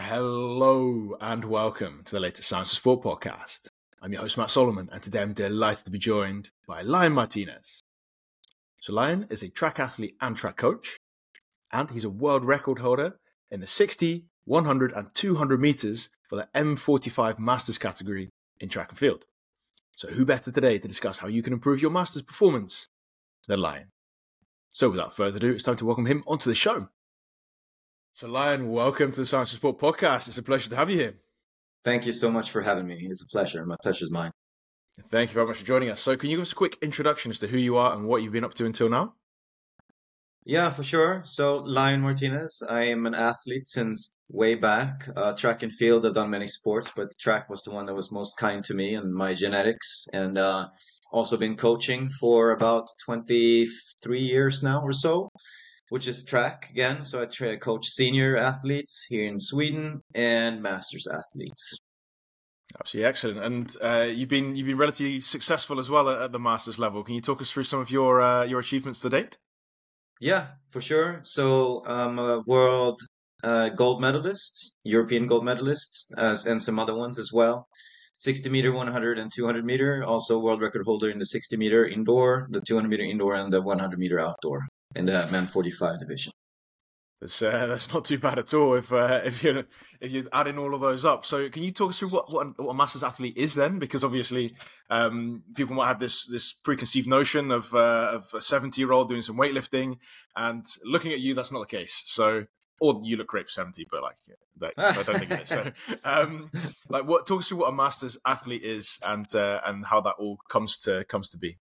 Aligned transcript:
Hello 0.00 1.16
and 1.20 1.44
welcome 1.44 2.02
to 2.04 2.14
the 2.14 2.20
latest 2.20 2.48
Science 2.48 2.70
for 2.70 2.76
Sport 2.76 3.02
podcast. 3.02 3.68
I'm 4.00 4.12
your 4.12 4.22
host, 4.22 4.38
Matt 4.38 4.48
Solomon, 4.48 4.88
and 4.92 5.02
today 5.02 5.20
I'm 5.20 5.32
delighted 5.32 5.84
to 5.86 5.90
be 5.90 5.98
joined 5.98 6.50
by 6.68 6.82
Lion 6.82 7.12
Martinez. 7.12 7.82
So, 8.80 8.92
Lion 8.92 9.26
is 9.28 9.42
a 9.42 9.50
track 9.50 9.80
athlete 9.80 10.14
and 10.20 10.36
track 10.36 10.56
coach, 10.56 10.98
and 11.72 11.90
he's 11.90 12.04
a 12.04 12.10
world 12.10 12.44
record 12.44 12.78
holder 12.78 13.16
in 13.50 13.58
the 13.58 13.66
60, 13.66 14.24
100, 14.44 14.92
and 14.92 15.12
200 15.12 15.60
meters 15.60 16.10
for 16.28 16.36
the 16.36 16.48
M45 16.54 17.40
Masters 17.40 17.76
category 17.76 18.30
in 18.60 18.68
track 18.68 18.90
and 18.90 18.98
field. 18.98 19.24
So, 19.96 20.08
who 20.08 20.24
better 20.24 20.52
today 20.52 20.78
to 20.78 20.88
discuss 20.88 21.18
how 21.18 21.26
you 21.26 21.42
can 21.42 21.52
improve 21.52 21.82
your 21.82 21.90
Masters 21.90 22.22
performance 22.22 22.86
than 23.48 23.60
Lion? 23.60 23.88
So, 24.70 24.90
without 24.90 25.16
further 25.16 25.38
ado, 25.38 25.50
it's 25.50 25.64
time 25.64 25.76
to 25.76 25.84
welcome 25.84 26.06
him 26.06 26.22
onto 26.24 26.48
the 26.48 26.54
show. 26.54 26.88
So, 28.12 28.26
Lion, 28.26 28.70
welcome 28.70 29.12
to 29.12 29.20
the 29.20 29.26
Science 29.26 29.50
for 29.50 29.56
Sport 29.56 29.78
podcast. 29.78 30.26
It's 30.28 30.38
a 30.38 30.42
pleasure 30.42 30.68
to 30.70 30.76
have 30.76 30.90
you 30.90 30.96
here. 30.96 31.14
Thank 31.84 32.04
you 32.04 32.12
so 32.12 32.30
much 32.30 32.50
for 32.50 32.60
having 32.62 32.86
me. 32.86 32.96
It's 33.00 33.22
a 33.22 33.28
pleasure. 33.28 33.64
My 33.64 33.76
pleasure's 33.80 34.10
mine. 34.10 34.32
Thank 35.10 35.30
you 35.30 35.34
very 35.34 35.46
much 35.46 35.58
for 35.58 35.64
joining 35.64 35.90
us. 35.90 36.00
So, 36.00 36.16
can 36.16 36.28
you 36.28 36.36
give 36.36 36.42
us 36.42 36.52
a 36.52 36.56
quick 36.56 36.78
introduction 36.82 37.30
as 37.30 37.38
to 37.40 37.46
who 37.46 37.58
you 37.58 37.76
are 37.76 37.94
and 37.94 38.06
what 38.06 38.22
you've 38.22 38.32
been 38.32 38.44
up 38.44 38.54
to 38.54 38.66
until 38.66 38.88
now? 38.88 39.14
Yeah, 40.44 40.70
for 40.70 40.82
sure. 40.82 41.22
So, 41.26 41.58
Lion 41.58 42.00
Martinez, 42.00 42.62
I 42.68 42.84
am 42.84 43.06
an 43.06 43.14
athlete 43.14 43.68
since 43.68 44.16
way 44.30 44.56
back. 44.56 45.08
Uh, 45.14 45.34
track 45.34 45.62
and 45.62 45.72
field, 45.72 46.04
I've 46.04 46.14
done 46.14 46.30
many 46.30 46.48
sports, 46.48 46.90
but 46.96 47.12
track 47.20 47.48
was 47.48 47.62
the 47.62 47.70
one 47.70 47.86
that 47.86 47.94
was 47.94 48.10
most 48.10 48.36
kind 48.36 48.64
to 48.64 48.74
me 48.74 48.94
and 48.94 49.14
my 49.14 49.34
genetics. 49.34 50.06
And 50.12 50.38
uh, 50.38 50.68
also 51.12 51.36
been 51.36 51.56
coaching 51.56 52.08
for 52.08 52.50
about 52.50 52.88
23 53.04 54.18
years 54.18 54.62
now 54.62 54.82
or 54.82 54.92
so 54.92 55.30
which 55.90 56.06
is 56.06 56.24
track 56.24 56.68
again. 56.70 57.04
So 57.04 57.22
I 57.22 57.26
try 57.26 57.56
coach 57.56 57.86
senior 57.86 58.36
athletes 58.36 59.06
here 59.08 59.26
in 59.26 59.38
Sweden 59.38 60.02
and 60.14 60.62
masters 60.62 61.06
athletes. 61.06 61.78
Absolutely 62.78 63.08
excellent, 63.08 63.38
and 63.38 63.76
uh, 63.80 64.08
you've 64.12 64.28
been 64.28 64.54
you've 64.54 64.66
been 64.66 64.76
relatively 64.76 65.22
successful 65.22 65.78
as 65.78 65.88
well 65.88 66.10
at, 66.10 66.20
at, 66.20 66.32
the 66.32 66.38
masters 66.38 66.78
level. 66.78 67.02
Can 67.02 67.14
you 67.14 67.22
talk 67.22 67.40
us 67.40 67.50
through 67.50 67.64
some 67.64 67.80
of 67.80 67.90
your 67.90 68.20
uh, 68.20 68.44
your 68.44 68.60
achievements 68.60 69.00
to 69.00 69.08
date? 69.08 69.38
Yeah, 70.20 70.48
for 70.68 70.82
sure. 70.82 71.20
So 71.24 71.82
I'm 71.86 72.18
a 72.18 72.42
world 72.46 73.00
uh, 73.42 73.70
gold 73.70 74.02
medalist, 74.02 74.76
European 74.84 75.26
gold 75.26 75.46
medalist, 75.46 76.12
as 76.18 76.44
and 76.44 76.62
some 76.62 76.78
other 76.78 76.94
ones 76.94 77.18
as 77.18 77.30
well. 77.32 77.66
60 78.16 78.50
meter, 78.50 78.72
100 78.72 79.18
and 79.18 79.32
200 79.32 79.64
meter. 79.64 80.04
Also 80.04 80.38
world 80.38 80.60
record 80.60 80.82
holder 80.84 81.08
in 81.08 81.18
the 81.18 81.24
60 81.24 81.56
meter 81.56 81.86
indoor, 81.86 82.48
the 82.50 82.60
200 82.60 82.88
meter 82.88 83.04
indoor, 83.04 83.34
and 83.34 83.50
the 83.50 83.62
100 83.62 83.98
meter 83.98 84.20
outdoor 84.20 84.60
in 84.94 85.06
the 85.06 85.28
men 85.30 85.46
45 85.46 85.98
division. 85.98 86.32
That's 87.20 87.42
uh, 87.42 87.66
that's 87.68 87.92
not 87.92 88.04
too 88.04 88.18
bad 88.18 88.38
at 88.38 88.54
all 88.54 88.74
if 88.74 88.92
uh, 88.92 89.20
if 89.24 89.42
you 89.42 89.64
if 90.00 90.12
you're 90.12 90.24
adding 90.32 90.58
all 90.58 90.74
of 90.74 90.80
those 90.80 91.04
up. 91.04 91.24
So 91.24 91.48
can 91.48 91.62
you 91.62 91.70
talk 91.70 91.90
us 91.90 91.98
through 91.98 92.10
what 92.10 92.32
what, 92.32 92.58
what 92.58 92.70
a 92.70 92.74
masters 92.74 93.02
athlete 93.02 93.36
is 93.36 93.54
then? 93.54 93.78
Because 93.78 94.04
obviously 94.04 94.52
um, 94.90 95.42
people 95.54 95.74
might 95.74 95.88
have 95.88 96.00
this 96.00 96.26
this 96.26 96.52
preconceived 96.52 97.08
notion 97.08 97.50
of 97.50 97.72
uh, 97.74 98.10
of 98.12 98.30
a 98.34 98.40
70 98.40 98.80
year 98.80 98.92
old 98.92 99.08
doing 99.08 99.22
some 99.22 99.36
weightlifting, 99.36 99.98
and 100.36 100.64
looking 100.84 101.12
at 101.12 101.20
you, 101.20 101.34
that's 101.34 101.52
not 101.52 101.60
the 101.60 101.76
case. 101.76 102.02
So 102.06 102.46
or 102.80 103.00
you 103.02 103.16
look 103.16 103.26
great 103.26 103.46
for 103.46 103.52
70, 103.52 103.88
but 103.90 104.02
like 104.02 104.16
I 104.78 105.02
don't 105.02 105.18
think 105.18 105.30
it 105.32 105.42
is. 105.42 105.48
So 105.48 105.72
um, 106.04 106.50
like 106.88 107.04
what 107.04 107.26
talk 107.26 107.40
us 107.40 107.48
through 107.48 107.58
what 107.58 107.70
a 107.70 107.72
masters 107.72 108.16
athlete 108.24 108.62
is 108.62 108.98
and 109.02 109.26
uh, 109.34 109.60
and 109.64 109.84
how 109.86 110.00
that 110.02 110.14
all 110.18 110.38
comes 110.48 110.78
to 110.78 111.04
comes 111.04 111.28
to 111.30 111.38
be. 111.38 111.58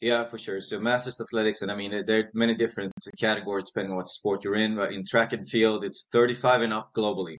Yeah, 0.00 0.24
for 0.24 0.38
sure. 0.38 0.60
So 0.60 0.78
masters 0.78 1.20
athletics, 1.20 1.62
and 1.62 1.72
I 1.72 1.76
mean, 1.76 2.04
there 2.06 2.20
are 2.20 2.30
many 2.32 2.54
different 2.54 2.92
categories 3.18 3.64
depending 3.66 3.90
on 3.90 3.96
what 3.96 4.08
sport 4.08 4.44
you're 4.44 4.54
in. 4.54 4.76
But 4.76 4.92
in 4.92 5.04
track 5.04 5.32
and 5.32 5.48
field, 5.48 5.82
it's 5.84 6.08
35 6.12 6.62
and 6.62 6.72
up 6.72 6.92
globally. 6.94 7.36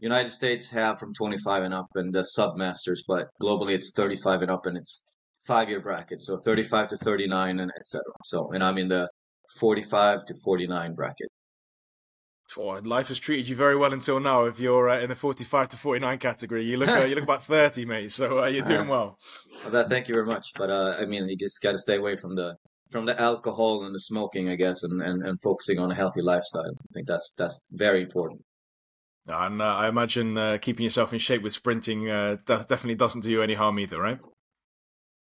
United 0.00 0.30
States 0.30 0.68
have 0.70 0.98
from 0.98 1.14
25 1.14 1.62
and 1.62 1.74
up 1.74 1.86
and 1.94 2.12
the 2.12 2.24
sub 2.24 2.56
masters, 2.56 3.04
but 3.06 3.28
globally 3.40 3.74
it's 3.74 3.92
35 3.92 4.42
and 4.42 4.50
up, 4.50 4.66
and 4.66 4.76
it's 4.76 5.06
five 5.46 5.68
year 5.68 5.80
bracket. 5.80 6.20
So 6.20 6.36
35 6.38 6.88
to 6.88 6.96
39 6.96 7.60
and 7.60 7.70
etc. 7.78 8.02
So, 8.24 8.50
and 8.52 8.64
I'm 8.64 8.78
in 8.78 8.88
the 8.88 9.08
45 9.60 10.24
to 10.26 10.34
49 10.44 10.94
bracket. 10.94 11.28
Oh, 12.56 12.80
life 12.84 13.08
has 13.08 13.18
treated 13.18 13.48
you 13.48 13.56
very 13.56 13.76
well 13.76 13.92
until 13.92 14.20
now. 14.20 14.44
If 14.44 14.60
you're 14.60 14.88
uh, 14.88 15.00
in 15.00 15.08
the 15.08 15.14
45 15.14 15.70
to 15.70 15.76
49 15.76 16.18
category, 16.18 16.64
you 16.64 16.76
look 16.76 16.88
uh, 16.88 17.04
you 17.04 17.14
look 17.14 17.24
about 17.24 17.44
30, 17.46 17.84
mate. 17.86 18.12
So 18.12 18.44
uh, 18.44 18.46
you're 18.46 18.64
doing 18.64 18.88
well. 18.88 19.18
well 19.62 19.72
that, 19.72 19.88
thank 19.88 20.08
you 20.08 20.14
very 20.14 20.26
much. 20.26 20.48
But 20.54 20.70
uh, 20.70 20.96
I 20.98 21.06
mean, 21.06 21.28
you 21.28 21.36
just 21.36 21.60
got 21.62 21.72
to 21.72 21.78
stay 21.78 21.96
away 21.96 22.16
from 22.16 22.36
the 22.36 22.56
from 22.90 23.06
the 23.06 23.20
alcohol 23.20 23.84
and 23.84 23.94
the 23.94 23.98
smoking, 23.98 24.48
I 24.48 24.56
guess, 24.56 24.84
and, 24.84 25.02
and, 25.02 25.26
and 25.26 25.40
focusing 25.40 25.78
on 25.78 25.90
a 25.90 25.94
healthy 25.94 26.22
lifestyle. 26.22 26.66
I 26.66 26.92
think 26.92 27.06
that's 27.06 27.32
that's 27.36 27.62
very 27.72 28.02
important. 28.02 28.42
And 29.26 29.62
uh, 29.62 29.64
I 29.64 29.88
imagine 29.88 30.36
uh, 30.36 30.58
keeping 30.60 30.84
yourself 30.84 31.12
in 31.12 31.18
shape 31.18 31.42
with 31.42 31.54
sprinting 31.54 32.06
definitely 32.46 32.94
doesn't 32.94 33.22
do 33.22 33.30
you 33.30 33.42
any 33.42 33.54
harm 33.54 33.80
either, 33.80 34.00
right? 34.00 34.18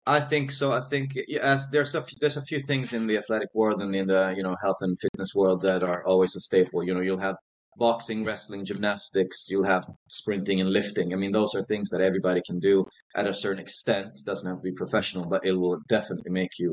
I 0.06 0.18
think 0.18 0.50
so. 0.50 0.72
I 0.72 0.80
think 0.80 1.12
yes, 1.28 1.68
there's 1.68 1.94
a 1.94 2.04
there's 2.20 2.36
a 2.36 2.42
few 2.42 2.58
things 2.58 2.92
in 2.92 3.06
the 3.06 3.18
athletic 3.18 3.48
world 3.54 3.80
and 3.82 3.94
in 3.94 4.08
the 4.08 4.34
you 4.36 4.42
know 4.42 4.56
health 4.60 4.78
and 4.80 4.98
fitness 4.98 5.32
world 5.34 5.62
that 5.62 5.82
are 5.84 6.04
always 6.04 6.34
a 6.34 6.40
staple. 6.40 6.82
You 6.82 6.94
know, 6.94 7.00
you'll 7.00 7.18
have 7.18 7.36
boxing, 7.76 8.24
wrestling, 8.24 8.64
gymnastics. 8.64 9.46
You'll 9.48 9.64
have 9.64 9.86
sprinting 10.08 10.60
and 10.60 10.70
lifting. 10.70 11.12
I 11.12 11.16
mean, 11.16 11.32
those 11.32 11.54
are 11.54 11.62
things 11.62 11.90
that 11.90 12.00
everybody 12.00 12.42
can 12.44 12.58
do 12.58 12.84
at 13.14 13.28
a 13.28 13.34
certain 13.34 13.60
extent. 13.60 14.08
It 14.18 14.26
doesn't 14.26 14.48
have 14.48 14.58
to 14.58 14.62
be 14.62 14.72
professional, 14.72 15.28
but 15.28 15.46
it 15.46 15.52
will 15.52 15.78
definitely 15.88 16.32
make 16.32 16.58
you 16.58 16.72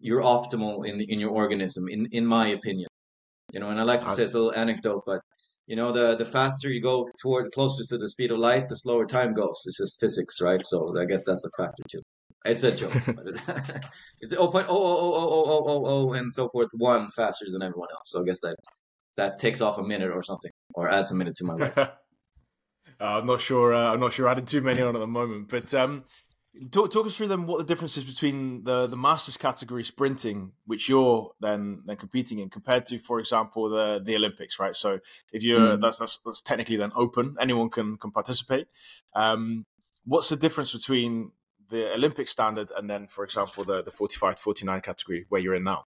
you're 0.00 0.22
optimal 0.22 0.86
in 0.86 1.00
in 1.00 1.20
your 1.20 1.30
organism. 1.30 1.88
In 1.88 2.08
in 2.10 2.26
my 2.26 2.48
opinion, 2.48 2.88
you 3.52 3.60
know. 3.60 3.68
And 3.70 3.78
I 3.80 3.84
like 3.84 4.00
to 4.02 4.10
say 4.10 4.24
it's 4.24 4.34
a 4.34 4.38
little 4.38 4.54
anecdote, 4.54 5.02
but 5.06 5.20
you 5.68 5.76
know, 5.76 5.92
the 5.92 6.16
the 6.16 6.24
faster 6.24 6.70
you 6.70 6.82
go 6.82 7.08
toward 7.22 7.52
closer 7.52 7.84
to 7.88 7.98
the 7.98 8.08
speed 8.08 8.32
of 8.32 8.38
light, 8.38 8.68
the 8.68 8.76
slower 8.76 9.06
time 9.06 9.32
goes. 9.32 9.62
It's 9.66 9.78
just 9.78 10.00
physics, 10.00 10.40
right? 10.42 10.64
So 10.64 10.98
I 11.00 11.04
guess 11.04 11.24
that's 11.24 11.44
a 11.44 11.50
factor 11.56 11.84
too. 11.88 12.02
It's 12.44 12.62
a 12.62 12.74
joke. 12.74 12.92
it's 14.20 14.30
the 14.30 14.36
0.00000 14.36 16.18
and 16.18 16.32
so 16.32 16.48
forth, 16.48 16.70
one 16.76 17.10
faster 17.10 17.46
than 17.48 17.62
everyone 17.62 17.88
else. 17.92 18.10
So 18.10 18.22
I 18.22 18.24
guess 18.24 18.40
that 18.40 18.56
that 19.16 19.38
takes 19.38 19.60
off 19.60 19.78
a 19.78 19.82
minute 19.82 20.10
or 20.10 20.22
something, 20.22 20.50
or 20.74 20.88
adds 20.88 21.12
a 21.12 21.14
minute 21.14 21.36
to 21.36 21.44
my 21.44 21.54
life. 21.54 21.78
uh, 21.78 21.88
I'm 23.00 23.26
not 23.26 23.40
sure. 23.40 23.74
Uh, 23.74 23.92
I'm 23.92 24.00
not 24.00 24.12
sure 24.12 24.28
adding 24.28 24.46
too 24.46 24.60
many 24.62 24.80
on 24.82 24.96
at 24.96 24.98
the 24.98 25.06
moment, 25.06 25.48
but 25.48 25.72
um, 25.74 26.04
talk, 26.70 26.90
talk 26.90 27.06
us 27.06 27.16
through 27.16 27.28
them. 27.28 27.46
What 27.46 27.58
the 27.58 27.64
difference 27.64 27.96
is 27.96 28.04
between 28.04 28.64
the 28.64 28.86
the 28.86 28.96
masters 28.96 29.36
category 29.36 29.84
sprinting, 29.84 30.52
which 30.66 30.88
you're 30.88 31.32
then 31.40 31.82
then 31.86 31.96
competing 31.96 32.38
in, 32.38 32.50
compared 32.50 32.86
to, 32.86 32.98
for 32.98 33.20
example, 33.20 33.68
the 33.68 34.00
the 34.04 34.16
Olympics, 34.16 34.58
right? 34.58 34.74
So 34.74 35.00
if 35.32 35.42
you're 35.42 35.76
mm. 35.76 35.80
that's, 35.80 35.98
that's, 35.98 36.18
that's 36.24 36.40
technically 36.40 36.76
then 36.76 36.92
open, 36.94 37.36
anyone 37.40 37.70
can 37.70 37.96
can 37.98 38.10
participate. 38.10 38.66
Um, 39.14 39.66
what's 40.04 40.28
the 40.28 40.36
difference 40.36 40.72
between 40.72 41.32
the 41.72 41.92
Olympic 41.94 42.28
standard 42.28 42.70
and 42.76 42.88
then, 42.88 43.08
for 43.08 43.24
example, 43.24 43.64
the, 43.64 43.82
the 43.82 43.90
45 43.90 44.36
to 44.36 44.42
49 44.42 44.80
category 44.82 45.24
where 45.28 45.40
you're 45.40 45.54
in 45.54 45.64
now? 45.64 45.84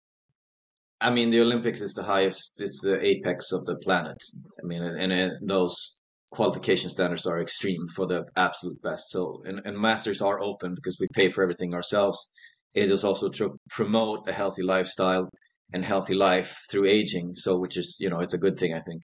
I 1.01 1.11
mean, 1.11 1.31
the 1.31 1.41
Olympics 1.41 1.81
is 1.81 1.95
the 1.95 2.03
highest, 2.03 2.61
it's 2.61 2.83
the 2.83 3.03
apex 3.05 3.51
of 3.53 3.65
the 3.65 3.77
planet. 3.77 4.19
I 4.63 4.67
mean, 4.67 4.83
and, 4.83 5.11
and 5.11 5.49
those 5.49 5.99
qualification 6.31 6.91
standards 6.91 7.27
are 7.27 7.41
extreme 7.41 7.89
for 7.89 8.07
the 8.07 8.27
absolute 8.37 8.81
best. 8.83 9.11
So, 9.11 9.43
and, 9.47 9.63
and 9.65 9.79
masters 9.79 10.21
are 10.21 10.39
open 10.41 10.75
because 10.75 10.99
we 11.01 11.09
pay 11.15 11.31
for 11.31 11.43
everything 11.43 11.73
ourselves. 11.75 12.31
It 12.75 12.91
is 12.91 13.03
also 13.03 13.31
to 13.31 13.59
promote 13.71 14.29
a 14.29 14.33
healthy 14.33 14.63
lifestyle 14.63 15.31
and 15.73 15.83
healthy 15.85 16.15
life 16.15 16.59
through 16.71 16.87
aging. 16.87 17.35
So, 17.35 17.59
which 17.59 17.79
is, 17.79 17.97
you 17.99 18.11
know, 18.11 18.21
it's 18.21 18.35
a 18.35 18.39
good 18.39 18.59
thing, 18.59 18.75
I 18.75 18.81
think. 18.81 19.01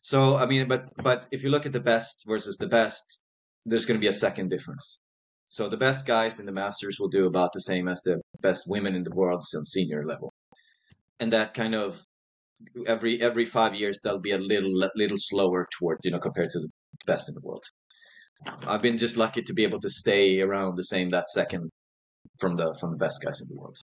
So, 0.00 0.36
I 0.36 0.46
mean, 0.46 0.66
but, 0.66 0.90
but 0.96 1.28
if 1.30 1.44
you 1.44 1.50
look 1.50 1.66
at 1.66 1.72
the 1.72 1.80
best 1.80 2.24
versus 2.26 2.56
the 2.56 2.66
best, 2.66 3.22
there's 3.64 3.86
going 3.86 3.98
to 3.98 4.04
be 4.04 4.08
a 4.08 4.12
second 4.12 4.50
difference. 4.50 5.00
So 5.48 5.68
the 5.68 5.76
best 5.76 6.06
guys 6.06 6.40
in 6.40 6.46
the 6.46 6.52
Masters 6.52 6.98
will 6.98 7.08
do 7.08 7.26
about 7.26 7.52
the 7.52 7.60
same 7.60 7.88
as 7.88 8.02
the 8.02 8.20
best 8.40 8.64
women 8.66 8.94
in 8.94 9.04
the 9.04 9.14
world, 9.14 9.44
some 9.44 9.64
senior 9.64 10.04
level, 10.04 10.32
and 11.20 11.32
that 11.32 11.54
kind 11.54 11.74
of 11.74 12.02
every 12.86 13.20
every 13.20 13.44
five 13.44 13.74
years 13.74 14.00
they'll 14.02 14.18
be 14.18 14.32
a 14.32 14.38
little 14.38 14.72
little 14.96 15.16
slower 15.18 15.66
toward 15.78 15.98
you 16.02 16.10
know 16.10 16.18
compared 16.18 16.50
to 16.50 16.58
the 16.58 16.68
best 17.06 17.28
in 17.28 17.34
the 17.34 17.40
world. 17.42 17.64
I've 18.66 18.82
been 18.82 18.98
just 18.98 19.16
lucky 19.16 19.42
to 19.42 19.54
be 19.54 19.64
able 19.64 19.80
to 19.80 19.88
stay 19.88 20.40
around 20.40 20.76
the 20.76 20.84
same 20.84 21.10
that 21.10 21.28
second 21.30 21.70
from 22.38 22.56
the 22.56 22.76
from 22.80 22.90
the 22.90 22.98
best 22.98 23.22
guys 23.22 23.40
in 23.40 23.48
the 23.48 23.60
world, 23.60 23.76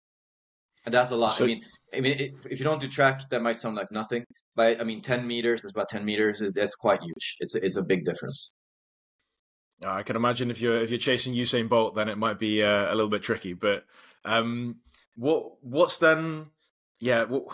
and 0.85 0.93
that's 0.95 1.11
a 1.11 1.17
lot. 1.17 1.31
So, 1.31 1.45
I 1.45 1.47
mean, 1.47 1.63
I 1.95 2.01
mean, 2.01 2.19
it, 2.19 2.39
if 2.51 2.59
you 2.59 2.65
don't 2.65 2.81
do 2.81 2.89
track, 2.89 3.23
that 3.31 3.43
might 3.43 3.57
sound 3.57 3.77
like 3.77 3.91
nothing, 3.91 4.25
but 4.57 4.81
I 4.81 4.85
mean, 4.85 5.01
ten 5.01 5.27
meters 5.27 5.65
is 5.65 5.71
about 5.71 5.89
ten 5.89 6.05
meters 6.05 6.41
is 6.43 6.53
that's 6.53 6.75
quite 6.75 7.01
huge. 7.03 7.37
It's 7.41 7.55
it's 7.55 7.77
a 7.77 7.85
big 7.85 8.05
difference. 8.05 8.53
I 9.87 10.03
can 10.03 10.17
imagine 10.17 10.51
if 10.51 10.61
you're 10.61 10.79
if 10.79 10.91
you're 10.91 10.99
chasing 10.99 11.35
Usain 11.35 11.69
Bolt, 11.69 11.95
then 11.95 12.09
it 12.09 12.19
might 12.19 12.39
be 12.39 12.63
uh, 12.63 12.93
a 12.93 12.95
little 12.95 13.11
bit 13.11 13.23
tricky. 13.23 13.53
But 13.53 13.85
um, 14.25 14.77
what 15.17 15.63
what's 15.63 15.99
then? 15.99 16.47
Yeah, 17.01 17.25
what, 17.25 17.45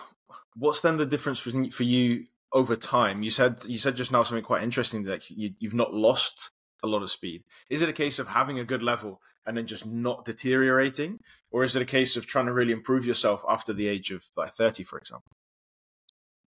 what's 0.56 0.82
then 0.82 0.98
the 0.98 1.06
difference 1.06 1.40
for 1.40 1.82
you 1.82 2.26
over 2.52 2.76
time? 2.76 3.22
You 3.22 3.30
said 3.30 3.64
you 3.66 3.78
said 3.78 3.96
just 3.96 4.12
now 4.12 4.22
something 4.22 4.44
quite 4.44 4.62
interesting 4.62 5.04
that 5.04 5.30
you, 5.30 5.54
you've 5.58 5.74
not 5.74 5.94
lost 5.94 6.50
a 6.82 6.86
lot 6.86 7.02
of 7.02 7.10
speed. 7.10 7.44
Is 7.70 7.82
it 7.82 7.88
a 7.88 7.94
case 7.94 8.18
of 8.18 8.28
having 8.28 8.58
a 8.58 8.64
good 8.64 8.82
level 8.82 9.20
and 9.46 9.56
then 9.56 9.66
just 9.66 9.86
not 9.86 10.24
deteriorating, 10.24 11.20
or 11.50 11.64
is 11.64 11.74
it 11.74 11.82
a 11.82 11.86
case 11.86 12.16
of 12.16 12.26
trying 12.26 12.46
to 12.46 12.52
really 12.52 12.72
improve 12.72 13.06
yourself 13.06 13.42
after 13.48 13.72
the 13.72 13.88
age 13.88 14.10
of 14.10 14.24
like 14.36 14.52
thirty, 14.52 14.82
for 14.82 14.98
example? 14.98 15.32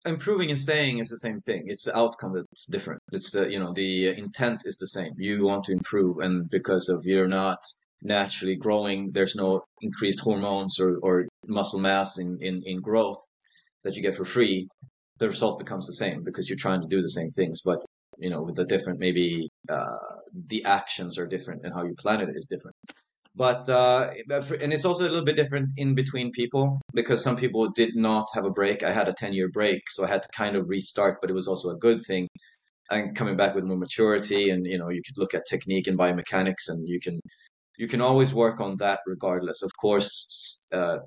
Improving 0.07 0.51
and 0.51 0.59
staying 0.59 0.99
is 0.99 1.09
the 1.09 1.17
same 1.17 1.41
thing. 1.41 1.65
It's 1.67 1.85
the 1.85 1.97
outcome 1.97 2.35
that's 2.35 2.67
different. 2.67 3.03
It's 3.13 3.31
the 3.31 3.51
you 3.51 3.59
know 3.59 3.73
the 3.73 4.09
intent 4.09 4.63
is 4.65 4.77
the 4.77 4.87
same. 4.87 5.13
You 5.19 5.45
want 5.45 5.65
to 5.65 5.73
improve, 5.73 6.19
and 6.19 6.49
because 6.51 6.89
of 6.89 7.05
you're 7.05 7.29
not 7.29 7.63
naturally 8.03 8.57
growing, 8.57 9.11
there's 9.13 9.37
no 9.37 9.63
increased 9.83 10.21
hormones 10.21 10.81
or, 10.81 10.99
or 11.03 11.27
muscle 11.47 11.81
mass 11.81 12.19
in, 12.19 12.39
in 12.41 12.63
in 12.65 12.81
growth 12.81 13.21
that 13.85 13.97
you 13.97 14.03
get 14.03 14.15
for 14.15 14.25
free. 14.25 14.69
The 15.19 15.29
result 15.29 15.59
becomes 15.59 15.87
the 15.87 15.95
same 15.95 16.23
because 16.25 16.49
you're 16.49 16.57
trying 16.57 16.81
to 16.81 16.89
do 16.89 17.03
the 17.03 17.11
same 17.11 17.31
things, 17.31 17.61
but 17.63 17.81
you 18.19 18.31
know 18.31 18.43
with 18.43 18.57
the 18.57 18.65
different 18.65 18.99
maybe 18.99 19.49
uh, 19.69 19.99
the 20.49 20.65
actions 20.65 21.19
are 21.19 21.27
different 21.27 21.63
and 21.65 21.75
how 21.75 21.85
you 21.85 21.95
plan 21.99 22.21
it 22.21 22.29
is 22.35 22.47
different 22.47 22.77
but 23.35 23.69
uh, 23.69 24.13
and 24.61 24.73
it's 24.73 24.85
also 24.85 25.05
a 25.05 25.09
little 25.09 25.25
bit 25.25 25.37
different 25.37 25.71
in 25.77 25.95
between 25.95 26.33
people 26.33 26.81
because 26.95 27.23
some 27.23 27.37
people 27.37 27.69
did 27.71 27.95
not 27.95 28.27
have 28.35 28.45
a 28.45 28.51
break. 28.51 28.83
I 28.83 28.91
had 28.91 29.09
a 29.09 29.15
ten 29.15 29.33
year 29.33 29.49
break, 29.49 29.89
so 29.91 30.05
I 30.05 30.09
had 30.09 30.23
to 30.23 30.29
kind 30.37 30.57
of 30.57 30.69
restart, 30.69 31.19
but 31.21 31.31
it 31.31 31.35
was 31.35 31.49
also 31.49 31.71
a 31.71 31.77
good 31.77 32.01
thing. 32.07 32.29
And 32.91 33.15
coming 33.15 33.37
back 33.37 33.55
with 33.55 33.65
more 33.65 33.77
maturity, 33.77 34.51
and 34.51 34.67
you 34.67 34.79
know, 34.79 34.89
you 34.91 35.03
could 35.07 35.17
look 35.17 35.35
at 35.35 35.45
technique 35.49 35.87
and 35.87 35.99
biomechanics, 35.99 36.69
and 36.69 36.89
you 36.89 36.99
can 37.01 37.21
you 37.79 37.87
can 37.89 38.01
always 38.01 38.35
work 38.35 38.61
on 38.61 38.77
that 38.79 39.01
regardless. 39.07 39.63
Of 39.63 39.71
course, 39.81 40.61
uh, 40.73 40.99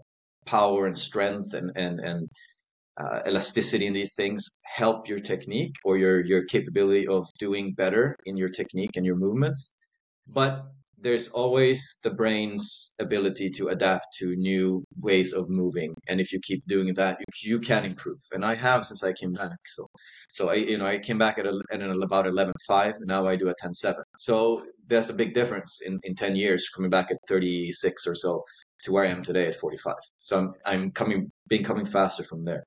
power 0.46 0.86
and 0.86 0.98
strength 0.98 1.54
and 1.54 1.72
and 1.76 2.00
and 2.00 2.30
uh, 2.98 3.22
elasticity 3.28 3.86
in 3.86 3.94
these 3.94 4.14
things 4.16 4.58
help 4.66 5.10
your 5.10 5.20
technique 5.20 5.76
or 5.84 5.98
your 5.98 6.24
your 6.26 6.46
capability 6.46 7.08
of 7.08 7.28
doing 7.38 7.74
better 7.74 8.16
in 8.26 8.38
your 8.38 8.50
technique 8.50 8.96
and 8.96 9.06
your 9.06 9.16
movements. 9.16 9.74
But 10.28 10.62
there's 11.04 11.28
always 11.30 12.00
the 12.04 12.10
brain's 12.10 12.94
ability 13.00 13.50
to 13.50 13.68
adapt 13.68 14.08
to 14.20 14.36
new 14.38 14.84
ways 15.00 15.34
of 15.34 15.50
moving. 15.50 15.94
And 16.08 16.22
if 16.22 16.32
you 16.32 16.40
keep 16.40 16.66
doing 16.66 16.94
that 16.96 17.20
you, 17.44 17.60
can 17.60 17.86
improve. 17.86 18.22
And 18.34 18.44
i 18.46 18.56
have 18.56 18.86
since 18.86 19.04
i 19.04 19.12
came 19.14 19.34
back 19.34 19.60
so 19.76 19.88
so 20.32 20.50
i 20.50 20.56
you 20.56 20.78
know 20.78 20.86
i 20.86 20.98
came 20.98 21.18
back 21.18 21.38
at, 21.38 21.46
a, 21.46 21.54
at 21.72 21.82
an 21.82 22.04
about 22.04 22.26
11.5 22.26 22.94
now 23.02 23.28
i 23.28 23.36
do 23.36 23.50
a 23.50 23.56
10.7 23.56 23.96
so 24.18 24.66
there's 24.88 25.10
a 25.10 25.14
big 25.14 25.34
difference 25.34 25.82
in, 25.82 26.00
in 26.04 26.16
10 26.16 26.36
years 26.36 26.70
coming 26.76 26.90
back 26.90 27.12
at 27.12 27.18
36 27.28 28.08
or 28.08 28.16
so 28.16 28.44
to 28.84 28.92
where 28.92 29.06
i 29.06 29.10
am 29.10 29.24
today 29.24 29.48
at 29.48 29.56
45 29.56 29.96
so 30.18 30.40
i'm, 30.40 30.54
I'm 30.66 30.92
coming 30.92 31.32
being 31.48 31.64
coming 31.64 31.86
faster 31.86 32.24
from 32.24 32.44
there 32.46 32.64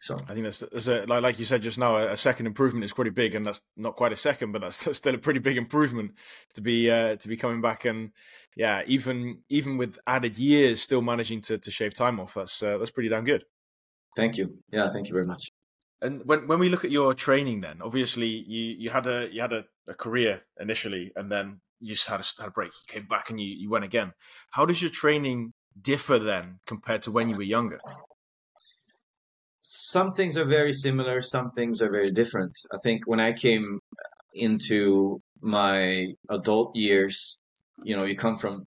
so 0.00 0.16
I 0.28 0.32
think 0.32 0.44
that's, 0.44 0.60
that's 0.60 0.86
a, 0.86 1.04
like, 1.06 1.22
like 1.22 1.38
you 1.38 1.44
said 1.44 1.62
just 1.62 1.78
now, 1.78 1.96
a, 1.96 2.12
a, 2.12 2.16
second 2.16 2.46
improvement 2.46 2.84
is 2.84 2.92
pretty 2.92 3.10
big, 3.10 3.34
and 3.34 3.44
that's 3.44 3.62
not 3.76 3.96
quite 3.96 4.12
a 4.12 4.16
second, 4.16 4.52
but 4.52 4.60
that's, 4.60 4.84
that's 4.84 4.98
still 4.98 5.14
a 5.14 5.18
pretty 5.18 5.40
big 5.40 5.56
improvement 5.56 6.12
to 6.54 6.60
be 6.60 6.90
uh, 6.90 7.16
to 7.16 7.28
be 7.28 7.36
coming 7.36 7.60
back 7.60 7.84
and 7.84 8.12
yeah, 8.56 8.82
even 8.86 9.38
even 9.48 9.76
with 9.76 9.98
added 10.06 10.38
years, 10.38 10.82
still 10.82 11.02
managing 11.02 11.40
to, 11.42 11.58
to 11.58 11.70
shave 11.70 11.94
time 11.94 12.18
off. 12.20 12.34
That's 12.34 12.62
uh, 12.62 12.78
that's 12.78 12.90
pretty 12.90 13.08
damn 13.08 13.24
good. 13.24 13.44
Thank 14.16 14.36
you. 14.36 14.58
Yeah, 14.70 14.90
thank 14.90 15.06
you 15.06 15.12
very 15.12 15.26
much. 15.26 15.52
And 16.00 16.22
when 16.24 16.46
when 16.46 16.58
we 16.58 16.68
look 16.68 16.84
at 16.84 16.90
your 16.90 17.14
training, 17.14 17.60
then 17.60 17.80
obviously 17.82 18.26
you 18.28 18.76
you 18.78 18.90
had 18.90 19.06
a 19.06 19.28
you 19.32 19.40
had 19.40 19.52
a, 19.52 19.64
a 19.88 19.94
career 19.94 20.42
initially, 20.60 21.12
and 21.16 21.30
then 21.30 21.60
you 21.80 21.94
just 21.94 22.08
had 22.08 22.20
a, 22.20 22.24
had 22.40 22.48
a 22.48 22.52
break. 22.52 22.72
You 22.72 23.00
came 23.00 23.06
back 23.08 23.30
and 23.30 23.40
you, 23.40 23.46
you 23.46 23.70
went 23.70 23.84
again. 23.84 24.12
How 24.50 24.66
does 24.66 24.82
your 24.82 24.90
training 24.90 25.52
differ 25.80 26.18
then 26.18 26.58
compared 26.66 27.02
to 27.02 27.12
when 27.12 27.28
you 27.28 27.36
were 27.36 27.42
younger? 27.42 27.78
Some 29.70 30.12
things 30.12 30.38
are 30.38 30.46
very 30.46 30.72
similar, 30.72 31.20
some 31.20 31.48
things 31.50 31.82
are 31.82 31.90
very 31.90 32.10
different. 32.10 32.58
I 32.72 32.78
think 32.78 33.06
when 33.06 33.20
I 33.20 33.34
came 33.34 33.80
into 34.32 35.20
my 35.42 36.14
adult 36.30 36.74
years, 36.74 37.42
you 37.84 37.94
know, 37.94 38.04
you 38.04 38.16
come 38.16 38.36
from 38.36 38.64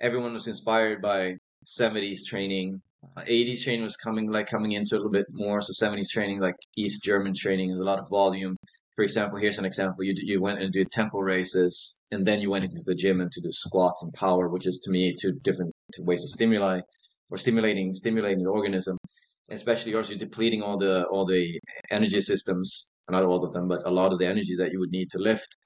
everyone 0.00 0.32
was 0.32 0.46
inspired 0.46 1.02
by 1.02 1.34
70s 1.66 2.24
training. 2.24 2.80
Uh, 3.16 3.22
80s 3.22 3.64
training 3.64 3.82
was 3.82 3.96
coming 3.96 4.30
like 4.30 4.48
coming 4.48 4.72
into 4.72 4.94
a 4.94 4.98
little 4.98 5.10
bit 5.10 5.26
more. 5.32 5.60
So 5.60 5.72
70s 5.72 6.08
training, 6.08 6.38
like 6.38 6.54
East 6.76 7.02
German 7.02 7.34
training, 7.34 7.70
is 7.70 7.80
a 7.80 7.84
lot 7.84 7.98
of 7.98 8.08
volume. 8.08 8.56
For 8.94 9.02
example, 9.02 9.40
here's 9.40 9.58
an 9.58 9.64
example: 9.64 10.04
you 10.04 10.14
you 10.16 10.40
went 10.40 10.62
and 10.62 10.72
did 10.72 10.92
tempo 10.92 11.18
races, 11.18 11.98
and 12.12 12.24
then 12.24 12.40
you 12.40 12.50
went 12.50 12.64
into 12.64 12.82
the 12.86 12.94
gym 12.94 13.20
and 13.20 13.32
to 13.32 13.40
do 13.40 13.50
squats 13.50 14.04
and 14.04 14.12
power, 14.14 14.48
which 14.48 14.68
is 14.68 14.78
to 14.84 14.90
me 14.92 15.16
two 15.20 15.32
different 15.42 15.72
ways 15.98 16.22
of 16.22 16.30
stimuli 16.30 16.80
or 17.30 17.38
stimulating 17.38 17.92
stimulating 17.94 18.44
the 18.44 18.50
organism 18.50 18.98
especially 19.50 19.92
yours, 19.92 20.08
you're 20.08 20.18
depleting 20.18 20.62
all 20.62 20.76
the 20.76 21.06
all 21.06 21.24
the 21.24 21.60
energy 21.90 22.20
systems, 22.20 22.90
not 23.10 23.24
all 23.24 23.44
of 23.44 23.52
them, 23.52 23.68
but 23.68 23.86
a 23.86 23.90
lot 23.90 24.12
of 24.12 24.18
the 24.18 24.26
energy 24.26 24.54
that 24.56 24.72
you 24.72 24.78
would 24.80 24.90
need 24.92 25.10
to 25.10 25.18
lift. 25.18 25.56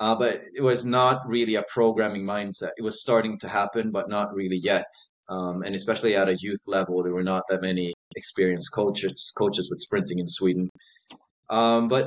Uh, 0.00 0.16
but 0.16 0.40
it 0.54 0.62
was 0.62 0.84
not 0.84 1.20
really 1.26 1.54
a 1.54 1.64
programming 1.68 2.24
mindset. 2.24 2.70
It 2.76 2.82
was 2.82 3.00
starting 3.00 3.38
to 3.38 3.48
happen, 3.48 3.92
but 3.92 4.08
not 4.08 4.34
really 4.34 4.60
yet. 4.60 4.86
Um, 5.28 5.62
and 5.62 5.76
especially 5.76 6.16
at 6.16 6.28
a 6.28 6.36
youth 6.40 6.64
level, 6.66 7.02
there 7.02 7.12
were 7.12 7.22
not 7.22 7.44
that 7.48 7.62
many 7.62 7.92
experienced 8.16 8.72
coaches 8.74 9.32
coaches 9.36 9.70
with 9.70 9.80
sprinting 9.80 10.18
in 10.18 10.26
Sweden. 10.26 10.68
Um, 11.50 11.88
but 11.88 12.06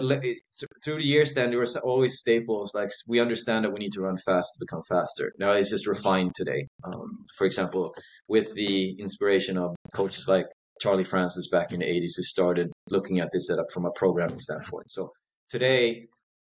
through 0.83 0.97
the 0.97 1.05
years, 1.05 1.33
then 1.33 1.51
there 1.51 1.59
were 1.59 1.67
always 1.83 2.17
staples 2.17 2.73
like 2.73 2.89
we 3.07 3.19
understand 3.19 3.63
that 3.63 3.71
we 3.71 3.79
need 3.79 3.93
to 3.93 4.01
run 4.01 4.17
fast 4.17 4.53
to 4.53 4.59
become 4.59 4.81
faster. 4.89 5.31
Now 5.39 5.51
it's 5.51 5.69
just 5.69 5.87
refined 5.87 6.33
today. 6.35 6.67
Um, 6.83 7.25
for 7.37 7.45
example, 7.45 7.93
with 8.27 8.53
the 8.55 8.95
inspiration 8.99 9.57
of 9.57 9.75
coaches 9.93 10.27
like 10.27 10.47
Charlie 10.81 11.03
Francis 11.03 11.47
back 11.49 11.71
in 11.71 11.79
the 11.79 11.85
80s 11.85 12.17
who 12.17 12.23
started 12.23 12.71
looking 12.89 13.19
at 13.19 13.31
this 13.31 13.47
setup 13.47 13.71
from 13.71 13.85
a 13.85 13.91
programming 13.91 14.39
standpoint. 14.39 14.91
So 14.91 15.11
today, 15.49 16.07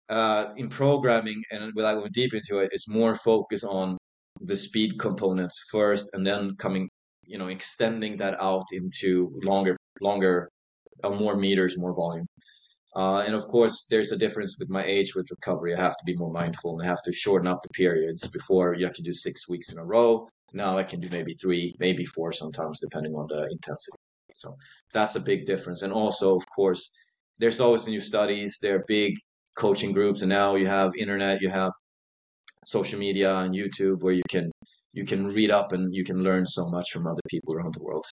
uh, 0.08 0.52
in 0.56 0.69
programming, 0.69 1.43
and 1.50 1.72
without 1.75 1.94
going 1.94 2.11
deep 2.12 2.34
into 2.34 2.58
it, 2.58 2.70
it's 2.72 2.88
more 2.88 3.14
focus 3.14 3.64
on 3.64 3.96
the 4.40 4.56
speed 4.56 4.99
components 4.99 5.61
first, 5.70 6.11
and 6.14 6.26
then 6.26 6.56
coming, 6.56 6.88
you 7.25 7.38
know, 7.38 7.49
extending 7.49 8.17
that 8.17 8.40
out 8.40 8.64
into 8.72 9.32
longer, 9.44 9.76
longer, 10.00 10.49
uh, 11.05 11.11
more 11.11 11.37
meters, 11.37 11.78
more 11.78 11.94
volume. 11.94 12.26
Uh, 12.96 13.23
and 13.25 13.37
of 13.37 13.46
course, 13.46 13.87
there's 13.88 14.11
a 14.11 14.16
difference 14.16 14.56
with 14.58 14.69
my 14.69 14.84
age 14.84 15.14
with 15.14 15.31
recovery. 15.31 15.75
I 15.75 15.81
have 15.81 15.96
to 15.96 16.05
be 16.05 16.16
more 16.16 16.32
mindful 16.32 16.73
and 16.73 16.82
I 16.82 16.87
have 16.87 17.02
to 17.02 17.12
shorten 17.12 17.46
up 17.46 17.62
the 17.62 17.69
periods. 17.69 18.26
Before 18.26 18.75
you 18.75 18.84
have 18.84 18.96
to 18.96 19.02
do 19.02 19.12
six 19.12 19.49
weeks 19.49 19.70
in 19.70 19.78
a 19.78 19.84
row. 19.84 20.28
Now 20.52 20.76
I 20.76 20.82
can 20.82 21.00
do 21.00 21.08
maybe 21.11 21.34
three, 21.34 21.76
maybe 21.78 22.05
four 22.05 22.32
sometimes, 22.32 22.81
depending 22.81 23.14
on 23.14 23.28
the 23.28 23.49
intensity. 23.52 24.00
So 24.35 24.56
that's 24.93 25.17
a 25.17 25.21
big 25.21 25.47
difference. 25.47 25.82
And 25.82 25.93
also, 25.93 26.37
of 26.37 26.44
course, 26.55 26.91
there's 27.38 27.61
always 27.61 27.88
new 27.88 28.00
studies. 28.00 28.59
There 28.61 28.77
are 28.77 28.85
big 28.87 29.15
coaching 29.56 29.93
groups, 29.93 30.23
and 30.23 30.29
now 30.29 30.55
you 30.55 30.67
have 30.67 30.94
internet, 30.97 31.41
you 31.41 31.49
have 31.49 31.73
social 32.67 32.99
media 32.99 33.35
and 33.37 33.55
YouTube 33.55 34.03
where 34.03 34.12
you 34.12 34.23
can 34.29 34.50
you 34.93 35.05
can 35.05 35.29
read 35.29 35.50
up 35.50 35.73
and 35.73 35.94
you 35.94 36.05
can 36.05 36.23
learn 36.23 36.47
so 36.47 36.69
much 36.69 36.91
from 36.91 37.06
other 37.06 37.23
people 37.29 37.55
around 37.55 37.75
the 37.75 37.82
world. 37.82 38.05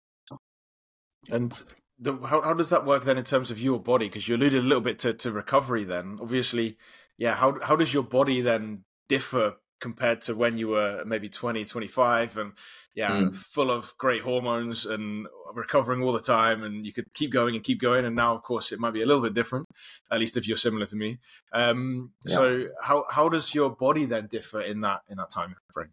And 1.29 1.61
the, 1.99 2.13
how 2.13 2.41
how 2.41 2.53
does 2.53 2.69
that 2.69 2.85
work 2.85 3.03
then 3.03 3.17
in 3.17 3.23
terms 3.23 3.51
of 3.51 3.59
your 3.59 3.79
body? 3.79 4.07
Because 4.07 4.27
you 4.27 4.35
alluded 4.35 4.63
a 4.63 4.67
little 4.67 4.81
bit 4.81 4.99
to, 4.99 5.13
to 5.13 5.31
recovery. 5.31 5.83
Then 5.83 6.19
obviously, 6.21 6.77
yeah. 7.17 7.35
How 7.35 7.59
how 7.61 7.75
does 7.75 7.93
your 7.93 8.03
body 8.03 8.41
then 8.41 8.83
differ 9.09 9.55
compared 9.79 10.21
to 10.21 10.35
when 10.35 10.57
you 10.57 10.69
were 10.69 11.03
maybe 11.05 11.29
20 11.29 11.65
25 11.65 12.37
and 12.37 12.53
yeah 12.95 13.11
mm. 13.11 13.33
full 13.33 13.69
of 13.69 13.93
great 13.97 14.21
hormones 14.21 14.85
and 14.85 15.27
recovering 15.53 16.01
all 16.01 16.11
the 16.11 16.21
time 16.21 16.63
and 16.63 16.85
you 16.85 16.93
could 16.93 17.05
keep 17.13 17.31
going 17.31 17.55
and 17.55 17.63
keep 17.63 17.79
going 17.79 18.05
and 18.05 18.15
now 18.15 18.35
of 18.35 18.43
course 18.43 18.71
it 18.71 18.79
might 18.79 18.93
be 18.93 19.01
a 19.01 19.05
little 19.05 19.21
bit 19.21 19.33
different 19.33 19.67
at 20.11 20.19
least 20.19 20.37
if 20.37 20.47
you're 20.47 20.57
similar 20.57 20.85
to 20.85 20.95
me 20.95 21.17
um, 21.53 22.11
yeah. 22.25 22.35
so 22.35 22.65
how 22.83 23.05
how 23.09 23.29
does 23.29 23.53
your 23.53 23.69
body 23.69 24.05
then 24.05 24.27
differ 24.27 24.61
in 24.61 24.81
that 24.81 25.01
in 25.09 25.17
that 25.17 25.29
time 25.29 25.55
frame 25.71 25.91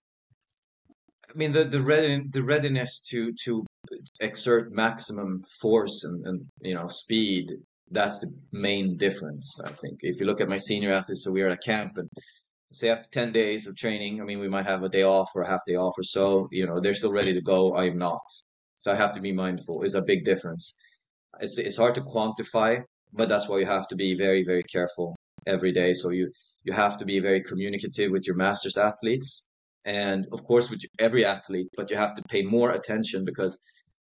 i 1.29 1.37
mean 1.37 1.53
the 1.53 1.65
the, 1.65 2.29
the 2.31 2.43
readiness 2.43 3.01
to 3.01 3.33
to 3.33 3.65
exert 4.21 4.73
maximum 4.73 5.43
force 5.61 6.05
and, 6.05 6.27
and 6.27 6.47
you 6.63 6.75
know 6.75 6.87
speed 6.87 7.53
that's 7.91 8.21
the 8.21 8.33
main 8.51 8.97
difference 8.97 9.61
i 9.65 9.69
think 9.69 9.99
if 10.03 10.21
you 10.21 10.27
look 10.27 10.41
at 10.41 10.49
my 10.49 10.57
senior 10.57 10.93
athletes 10.93 11.23
so 11.23 11.31
we 11.31 11.43
are 11.43 11.49
at 11.49 11.63
camp 11.63 11.99
and 11.99 12.09
say 12.75 12.91
after 12.91 13.09
10 13.11 13.33
days 13.33 13.67
of 13.67 13.77
training, 13.77 14.21
I 14.21 14.25
mean, 14.25 14.41
we 14.41 14.49
might 14.49 14.67
have 14.67 14.83
a 14.83 14.89
day 14.89 15.03
off 15.03 15.31
or 15.35 15.43
a 15.43 15.49
half 15.49 15.61
day 15.67 15.77
off 15.77 15.95
or 15.97 16.03
so, 16.03 16.49
you 16.51 16.67
know, 16.67 16.81
they're 16.81 16.95
still 16.95 17.13
ready 17.13 17.33
to 17.35 17.41
go. 17.41 17.75
I 17.75 17.87
am 17.87 17.99
not. 17.99 18.21
So 18.77 18.93
I 18.93 18.97
have 18.97 19.13
to 19.13 19.21
be 19.21 19.33
mindful. 19.33 19.83
It's 19.83 19.95
a 19.95 20.03
big 20.03 20.25
difference. 20.25 20.75
It's, 21.41 21.59
it's 21.59 21.77
hard 21.77 21.95
to 21.97 22.01
quantify, 22.03 22.83
but 23.13 23.29
that's 23.29 23.49
why 23.49 23.59
you 23.59 23.67
have 23.67 23.89
to 23.89 23.97
be 23.97 24.17
very, 24.17 24.45
very 24.45 24.63
careful 24.65 25.17
every 25.47 25.73
day. 25.73 25.95
So 25.95 26.11
you, 26.11 26.31
you 26.65 26.73
have 26.73 26.99
to 26.99 27.05
be 27.05 27.21
very 27.21 27.43
communicative 27.43 28.11
with 28.11 28.27
your 28.27 28.37
masters 28.37 28.77
athletes 28.77 29.49
and 29.87 30.27
of 30.33 30.45
course 30.45 30.71
with 30.71 30.81
every 30.99 31.25
athlete, 31.25 31.69
but 31.77 31.91
you 31.91 31.97
have 31.97 32.15
to 32.15 32.23
pay 32.31 32.43
more 32.43 32.71
attention 32.71 33.25
because 33.25 33.59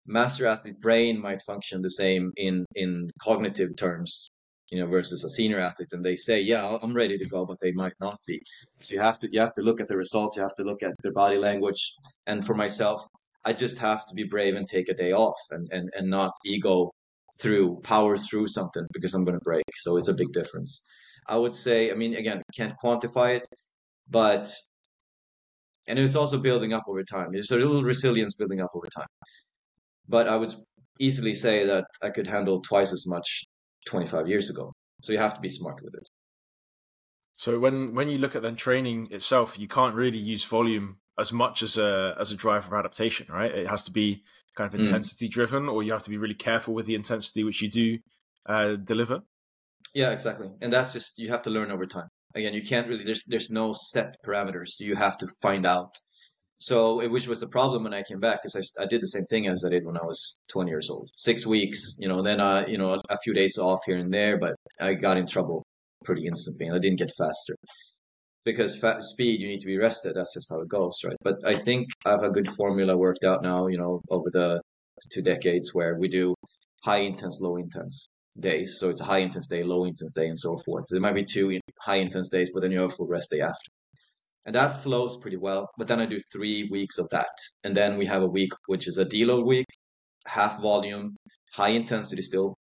master 0.07 0.45
athlete 0.45 0.79
brain 0.79 1.21
might 1.21 1.41
function 1.41 1.81
the 1.81 1.89
same 1.89 2.31
in, 2.37 2.65
in 2.75 3.09
cognitive 3.21 3.75
terms 3.75 4.29
you 4.71 4.79
know, 4.79 4.87
versus 4.87 5.23
a 5.23 5.29
senior 5.29 5.59
athlete, 5.59 5.93
and 5.93 6.03
they 6.03 6.15
say, 6.15 6.41
"Yeah, 6.41 6.77
I'm 6.81 6.93
ready 6.93 7.17
to 7.17 7.25
go," 7.25 7.45
but 7.45 7.59
they 7.61 7.71
might 7.71 7.93
not 7.99 8.19
be. 8.27 8.41
So 8.79 8.93
you 8.95 8.99
have 8.99 9.19
to 9.19 9.29
you 9.31 9.39
have 9.39 9.53
to 9.53 9.61
look 9.61 9.79
at 9.81 9.87
the 9.87 9.97
results. 9.97 10.35
You 10.35 10.43
have 10.43 10.55
to 10.55 10.63
look 10.63 10.83
at 10.83 10.93
their 11.03 11.13
body 11.13 11.37
language. 11.37 11.93
And 12.27 12.45
for 12.45 12.55
myself, 12.55 13.05
I 13.45 13.53
just 13.53 13.77
have 13.79 14.05
to 14.07 14.15
be 14.15 14.23
brave 14.23 14.55
and 14.55 14.67
take 14.67 14.89
a 14.89 14.93
day 14.93 15.11
off, 15.11 15.39
and 15.51 15.67
and 15.71 15.89
and 15.95 16.09
not 16.09 16.33
ego 16.45 16.91
through 17.39 17.79
power 17.83 18.17
through 18.17 18.47
something 18.47 18.85
because 18.93 19.13
I'm 19.13 19.25
going 19.25 19.37
to 19.37 19.43
break. 19.43 19.65
So 19.75 19.97
it's 19.97 20.07
a 20.07 20.13
big 20.13 20.31
difference. 20.33 20.81
I 21.27 21.37
would 21.37 21.55
say, 21.55 21.91
I 21.91 21.95
mean, 21.95 22.15
again, 22.15 22.41
can't 22.55 22.75
quantify 22.83 23.35
it, 23.37 23.47
but 24.09 24.49
and 25.87 25.99
it's 25.99 26.15
also 26.15 26.39
building 26.39 26.73
up 26.73 26.83
over 26.87 27.03
time. 27.03 27.29
There's 27.31 27.51
a 27.51 27.57
little 27.57 27.83
resilience 27.83 28.35
building 28.35 28.61
up 28.61 28.71
over 28.73 28.87
time. 28.95 29.07
But 30.07 30.27
I 30.27 30.37
would 30.37 30.53
easily 30.99 31.33
say 31.33 31.65
that 31.65 31.85
I 32.01 32.09
could 32.09 32.27
handle 32.27 32.61
twice 32.61 32.93
as 32.93 33.05
much 33.07 33.44
25 33.85 34.27
years 34.27 34.49
ago. 34.49 34.73
So 35.01 35.13
you 35.13 35.19
have 35.19 35.35
to 35.35 35.41
be 35.41 35.49
smart 35.49 35.83
with 35.83 35.95
it. 35.95 36.07
So 37.37 37.59
when 37.59 37.93
when 37.93 38.09
you 38.09 38.17
look 38.17 38.35
at 38.35 38.41
then 38.41 38.55
training 38.55 39.07
itself, 39.11 39.59
you 39.59 39.67
can't 39.67 39.95
really 39.95 40.17
use 40.17 40.43
volume 40.43 40.97
as 41.19 41.33
much 41.33 41.63
as 41.63 41.77
a 41.77 42.15
as 42.19 42.31
a 42.31 42.35
driver 42.35 42.75
of 42.75 42.79
adaptation, 42.79 43.27
right? 43.29 43.51
It 43.51 43.67
has 43.67 43.83
to 43.85 43.91
be 43.91 44.23
kind 44.55 44.73
of 44.73 44.79
mm. 44.79 44.85
intensity 44.85 45.27
mm. 45.27 45.31
driven, 45.31 45.67
or 45.67 45.83
you 45.83 45.91
have 45.91 46.03
to 46.03 46.09
be 46.09 46.17
really 46.17 46.35
careful 46.35 46.73
with 46.73 46.85
the 46.85 46.95
intensity 46.95 47.43
which 47.43 47.61
you 47.61 47.69
do 47.69 47.99
uh, 48.45 48.75
deliver. 48.75 49.21
Yeah, 49.93 50.11
exactly, 50.11 50.49
and 50.61 50.71
that's 50.71 50.93
just 50.93 51.17
you 51.17 51.29
have 51.29 51.41
to 51.43 51.49
learn 51.49 51.71
over 51.71 51.85
time. 51.85 52.07
Again, 52.35 52.53
you 52.53 52.61
can't 52.61 52.87
really 52.87 53.03
there's 53.03 53.23
there's 53.25 53.51
no 53.51 53.73
set 53.73 54.15
parameters. 54.25 54.79
You 54.79 54.95
have 54.95 55.17
to 55.19 55.27
find 55.41 55.65
out. 55.65 55.95
So, 56.57 57.07
which 57.09 57.27
was 57.27 57.41
the 57.41 57.49
problem 57.49 57.83
when 57.83 57.93
I 57.93 58.03
came 58.03 58.19
back, 58.19 58.41
because 58.41 58.55
I, 58.55 58.83
I 58.83 58.85
did 58.85 59.01
the 59.01 59.07
same 59.07 59.25
thing 59.25 59.47
as 59.47 59.65
I 59.65 59.69
did 59.69 59.85
when 59.85 59.97
I 59.97 60.05
was 60.05 60.39
20 60.49 60.69
years 60.69 60.89
old. 60.89 61.09
Six 61.15 61.45
weeks, 61.45 61.95
you 61.99 62.07
know, 62.07 62.21
then 62.21 62.39
uh, 62.39 62.65
you 62.67 62.77
know, 62.77 63.01
a 63.09 63.17
few 63.17 63.33
days 63.33 63.57
off 63.57 63.81
here 63.85 63.97
and 63.97 64.13
there, 64.13 64.37
but 64.37 64.55
I 64.79 64.93
got 64.93 65.17
in 65.17 65.27
trouble 65.27 65.63
pretty 66.03 66.25
instantly, 66.25 66.67
and 66.67 66.75
I 66.75 66.79
didn't 66.79 66.99
get 66.99 67.11
faster 67.17 67.55
because 68.45 68.79
speed 68.99 69.41
you 69.41 69.47
need 69.47 69.59
to 69.59 69.67
be 69.67 69.77
rested. 69.77 70.15
That's 70.15 70.33
just 70.33 70.49
how 70.49 70.61
it 70.61 70.69
goes, 70.69 71.01
right? 71.03 71.17
But 71.21 71.37
I 71.45 71.55
think 71.55 71.89
I 72.05 72.11
have 72.11 72.23
a 72.23 72.29
good 72.29 72.47
formula 72.47 72.95
worked 72.95 73.25
out 73.25 73.41
now. 73.41 73.67
You 73.67 73.77
know, 73.77 74.01
over 74.09 74.29
the 74.31 74.61
two 75.11 75.21
decades 75.21 75.73
where 75.73 75.97
we 75.99 76.07
do 76.07 76.35
high 76.83 76.99
intense, 76.99 77.41
low 77.41 77.57
intense 77.57 78.07
days. 78.39 78.77
So 78.79 78.89
it's 78.89 79.01
a 79.01 79.05
high 79.05 79.19
intense 79.19 79.47
day, 79.47 79.63
low 79.63 79.85
intense 79.85 80.13
day, 80.13 80.27
and 80.27 80.39
so 80.39 80.57
forth. 80.57 80.85
There 80.89 81.01
might 81.01 81.15
be 81.15 81.25
two 81.25 81.59
high 81.81 81.95
intense 81.97 82.29
days, 82.29 82.51
but 82.53 82.61
then 82.61 82.71
you 82.71 82.79
have 82.81 82.91
a 82.91 82.95
full 82.95 83.07
rest 83.07 83.31
day 83.31 83.41
after. 83.41 83.71
And 84.45 84.53
that 84.55 84.83
flows 84.83 85.17
pretty 85.17 85.37
well. 85.37 85.69
But 85.77 85.87
then 85.87 85.99
I 85.99 86.05
do 86.05 86.19
three 86.31 86.67
weeks 86.71 86.97
of 86.97 87.09
that. 87.09 87.35
And 87.63 87.75
then 87.75 87.97
we 87.97 88.05
have 88.05 88.21
a 88.21 88.27
week 88.27 88.51
which 88.67 88.87
is 88.87 88.97
a 88.97 89.05
deload 89.05 89.45
week, 89.45 89.65
half 90.27 90.61
volume, 90.61 91.15
high 91.53 91.69
intensity 91.69 92.21
still, 92.21 92.55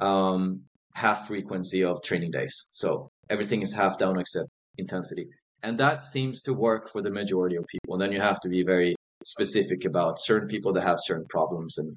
um, 0.00 0.62
half 0.94 1.28
frequency 1.28 1.84
of 1.84 2.02
training 2.02 2.32
days. 2.32 2.66
So 2.72 3.10
everything 3.30 3.62
is 3.62 3.72
half 3.72 3.98
down 3.98 4.18
except 4.18 4.48
intensity. 4.78 5.26
And 5.62 5.78
that 5.78 6.04
seems 6.04 6.42
to 6.42 6.54
work 6.54 6.88
for 6.88 7.02
the 7.02 7.10
majority 7.10 7.56
of 7.56 7.64
people. 7.66 7.94
And 7.94 8.02
then 8.02 8.12
you 8.12 8.20
have 8.20 8.40
to 8.40 8.48
be 8.48 8.62
very 8.62 8.94
specific 9.24 9.84
about 9.84 10.20
certain 10.20 10.48
people 10.48 10.72
that 10.72 10.82
have 10.82 10.98
certain 11.00 11.26
problems 11.28 11.78
and 11.78 11.96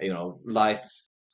you 0.00 0.12
know 0.12 0.38
life 0.44 0.84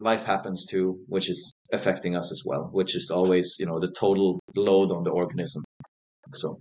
life 0.00 0.24
happens 0.24 0.66
too 0.66 0.98
which 1.08 1.28
is 1.28 1.52
affecting 1.72 2.16
us 2.16 2.32
as 2.32 2.42
well 2.44 2.68
which 2.72 2.96
is 2.96 3.10
always 3.10 3.56
you 3.60 3.66
know 3.66 3.78
the 3.78 3.92
total 3.98 4.40
load 4.56 4.90
on 4.90 5.04
the 5.04 5.10
organism 5.10 5.62
so 6.34 6.58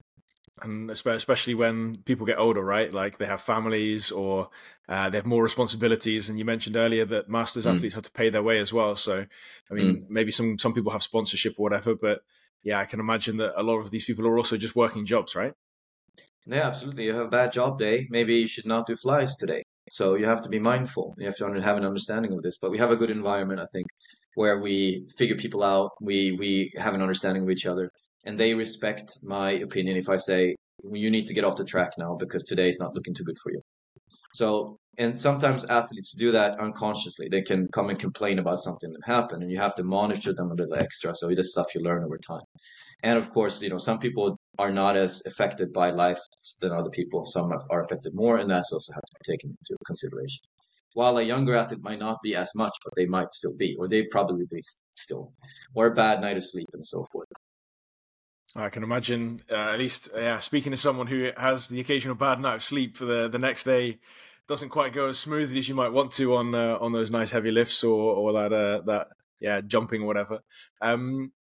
and 0.62 0.92
especially 0.92 1.56
when 1.56 1.98
people 2.06 2.26
get 2.26 2.40
older, 2.40 2.64
right? 2.64 2.94
Like 2.94 3.18
they 3.18 3.26
have 3.26 3.42
families 3.42 4.12
or 4.12 4.50
uh, 4.88 5.10
they 5.10 5.18
have 5.18 5.26
more 5.26 5.44
responsibilities. 5.44 6.30
And 6.30 6.38
you 6.38 6.46
mentioned 6.46 6.76
earlier 6.76 7.06
that 7.06 7.30
masters 7.30 7.66
mm. 7.66 7.76
athletes 7.76 7.96
have 7.96 8.04
to 8.04 8.12
pay 8.12 8.30
their 8.30 8.44
way 8.44 8.60
as 8.60 8.74
well. 8.74 8.96
So, 8.96 9.26
I 9.70 9.74
mean, 9.74 9.96
mm. 9.96 10.10
maybe 10.10 10.32
some 10.32 10.58
some 10.58 10.74
people 10.74 10.92
have 10.92 11.04
sponsorship 11.04 11.56
or 11.58 11.64
whatever, 11.64 11.96
but 11.96 12.22
yeah, 12.64 12.80
I 12.80 12.86
can 12.86 13.00
imagine 13.00 13.38
that 13.38 13.60
a 13.60 13.64
lot 13.64 13.80
of 13.80 13.92
these 13.92 14.06
people 14.06 14.28
are 14.28 14.38
also 14.38 14.58
just 14.58 14.76
working 14.76 15.06
jobs, 15.06 15.36
right? 15.36 15.54
Yeah, 16.46 16.68
absolutely. 16.68 17.06
You 17.06 17.14
have 17.14 17.28
a 17.28 17.30
bad 17.30 17.52
job 17.52 17.80
day. 17.80 18.08
Maybe 18.10 18.36
you 18.36 18.48
should 18.48 18.66
not 18.66 18.88
do 18.88 18.96
flies 18.96 19.36
today. 19.38 19.64
So 19.92 20.16
you 20.16 20.26
have 20.26 20.42
to 20.44 20.50
be 20.50 20.60
mindful. 20.60 21.16
You 21.18 21.26
have 21.28 21.38
to 21.38 21.62
have 21.62 21.78
an 21.78 21.86
understanding 21.86 22.34
of 22.34 22.42
this. 22.42 22.58
But 22.58 22.72
we 22.72 22.78
have 22.78 22.92
a 22.92 22.96
good 22.96 23.10
environment, 23.10 23.60
I 23.60 23.66
think, 23.72 23.88
where 24.36 24.60
we 24.60 25.08
figure 25.18 25.36
people 25.36 25.64
out. 25.64 25.92
We 26.02 26.32
we 26.34 26.72
have 26.78 26.94
an 26.94 27.02
understanding 27.02 27.44
of 27.44 27.50
each 27.50 27.66
other 27.66 27.92
and 28.26 28.38
they 28.38 28.54
respect 28.54 29.20
my 29.24 29.52
opinion 29.52 29.98
if 29.98 30.10
I 30.10 30.18
say 30.18 30.56
you 30.92 31.10
need 31.10 31.28
to 31.28 31.34
get 31.34 31.44
off 31.44 31.58
the 31.58 31.66
track 31.66 31.92
now 31.98 32.16
because 32.16 32.44
today 32.44 32.70
is 32.70 32.80
not 32.80 32.96
looking 32.96 33.14
too 33.14 33.24
good 33.24 33.38
for 33.44 33.52
you. 33.52 33.62
So, 34.34 34.78
and 34.98 35.20
sometimes 35.20 35.66
athletes 35.66 36.14
do 36.14 36.32
that 36.32 36.60
unconsciously. 36.60 37.30
They 37.30 37.42
can 37.42 37.68
come 37.70 37.90
and 37.90 37.98
complain 37.98 38.38
about 38.38 38.60
something 38.60 38.92
that 38.92 39.12
happened, 39.12 39.42
and 39.42 39.52
you 39.52 39.58
have 39.58 39.76
to 39.76 39.84
monitor 39.84 40.34
them 40.34 40.52
a 40.52 40.54
little 40.54 40.76
extra. 40.76 41.16
So, 41.16 41.30
it's 41.30 41.52
stuff 41.52 41.74
you 41.74 41.82
learn 41.82 42.04
over 42.04 42.18
time. 42.18 42.44
And 43.02 43.18
of 43.18 43.32
course, 43.32 43.62
you 43.62 43.70
know, 43.70 43.78
some 43.78 43.98
people 43.98 44.38
are 44.60 44.72
not 44.72 44.98
as 44.98 45.24
affected 45.26 45.74
by 45.74 45.90
life 45.90 46.20
than 46.62 46.74
other 46.74 46.90
people. 46.90 47.26
Some 47.26 47.52
are 47.70 47.82
affected 47.82 48.14
more, 48.14 48.38
and 48.38 48.50
that's 48.50 48.72
also 48.74 48.94
have 48.94 49.02
to 49.02 49.16
be 49.24 49.34
taken 49.34 49.50
into 49.50 49.78
consideration. 49.86 50.44
While 50.94 51.18
a 51.18 51.24
younger 51.24 51.56
athlete 51.56 51.82
might 51.82 52.00
not 52.00 52.18
be 52.22 52.36
as 52.36 52.52
much, 52.56 52.74
but 52.84 52.94
they 52.96 53.06
might 53.06 53.34
still 53.34 53.56
be, 53.56 53.76
or 53.80 53.88
they 53.88 54.04
probably 54.12 54.46
be 54.52 54.62
still, 54.96 55.32
or 55.76 55.88
a 55.88 55.94
bad 55.94 56.22
night 56.22 56.38
of 56.38 56.44
sleep 56.44 56.68
and 56.74 56.86
so 56.86 57.06
forth. 57.12 57.28
I 58.56 58.70
can 58.70 58.84
imagine, 58.84 59.42
uh, 59.52 59.56
at 59.74 59.80
least, 59.80 60.10
yeah, 60.16 60.40
speaking 60.40 60.72
to 60.72 60.78
someone 60.78 61.08
who 61.08 61.30
has 61.38 61.70
the 61.70 61.80
occasional 61.80 62.16
bad 62.16 62.40
night 62.40 62.56
of 62.56 62.64
sleep 62.64 62.98
for 62.98 63.06
the, 63.06 63.28
the 63.28 63.40
next 63.40 63.64
day, 63.64 64.00
doesn't 64.48 64.70
quite 64.70 64.94
go 64.94 65.08
as 65.08 65.20
smoothly 65.20 65.60
as 65.60 65.70
you 65.70 65.76
might 65.76 65.94
want 65.94 66.12
to 66.14 66.36
on 66.36 66.56
uh, 66.56 66.76
on 66.82 66.92
those 66.92 67.12
nice 67.12 67.30
heavy 67.30 67.52
lifts 67.52 67.84
or 67.84 68.16
or 68.16 68.34
that 68.34 68.52
uh, 68.52 68.82
that 68.82 69.10
yeah 69.40 69.62
jumping 69.62 70.02
or 70.02 70.08
whatever. 70.08 70.40
Um, 70.82 71.32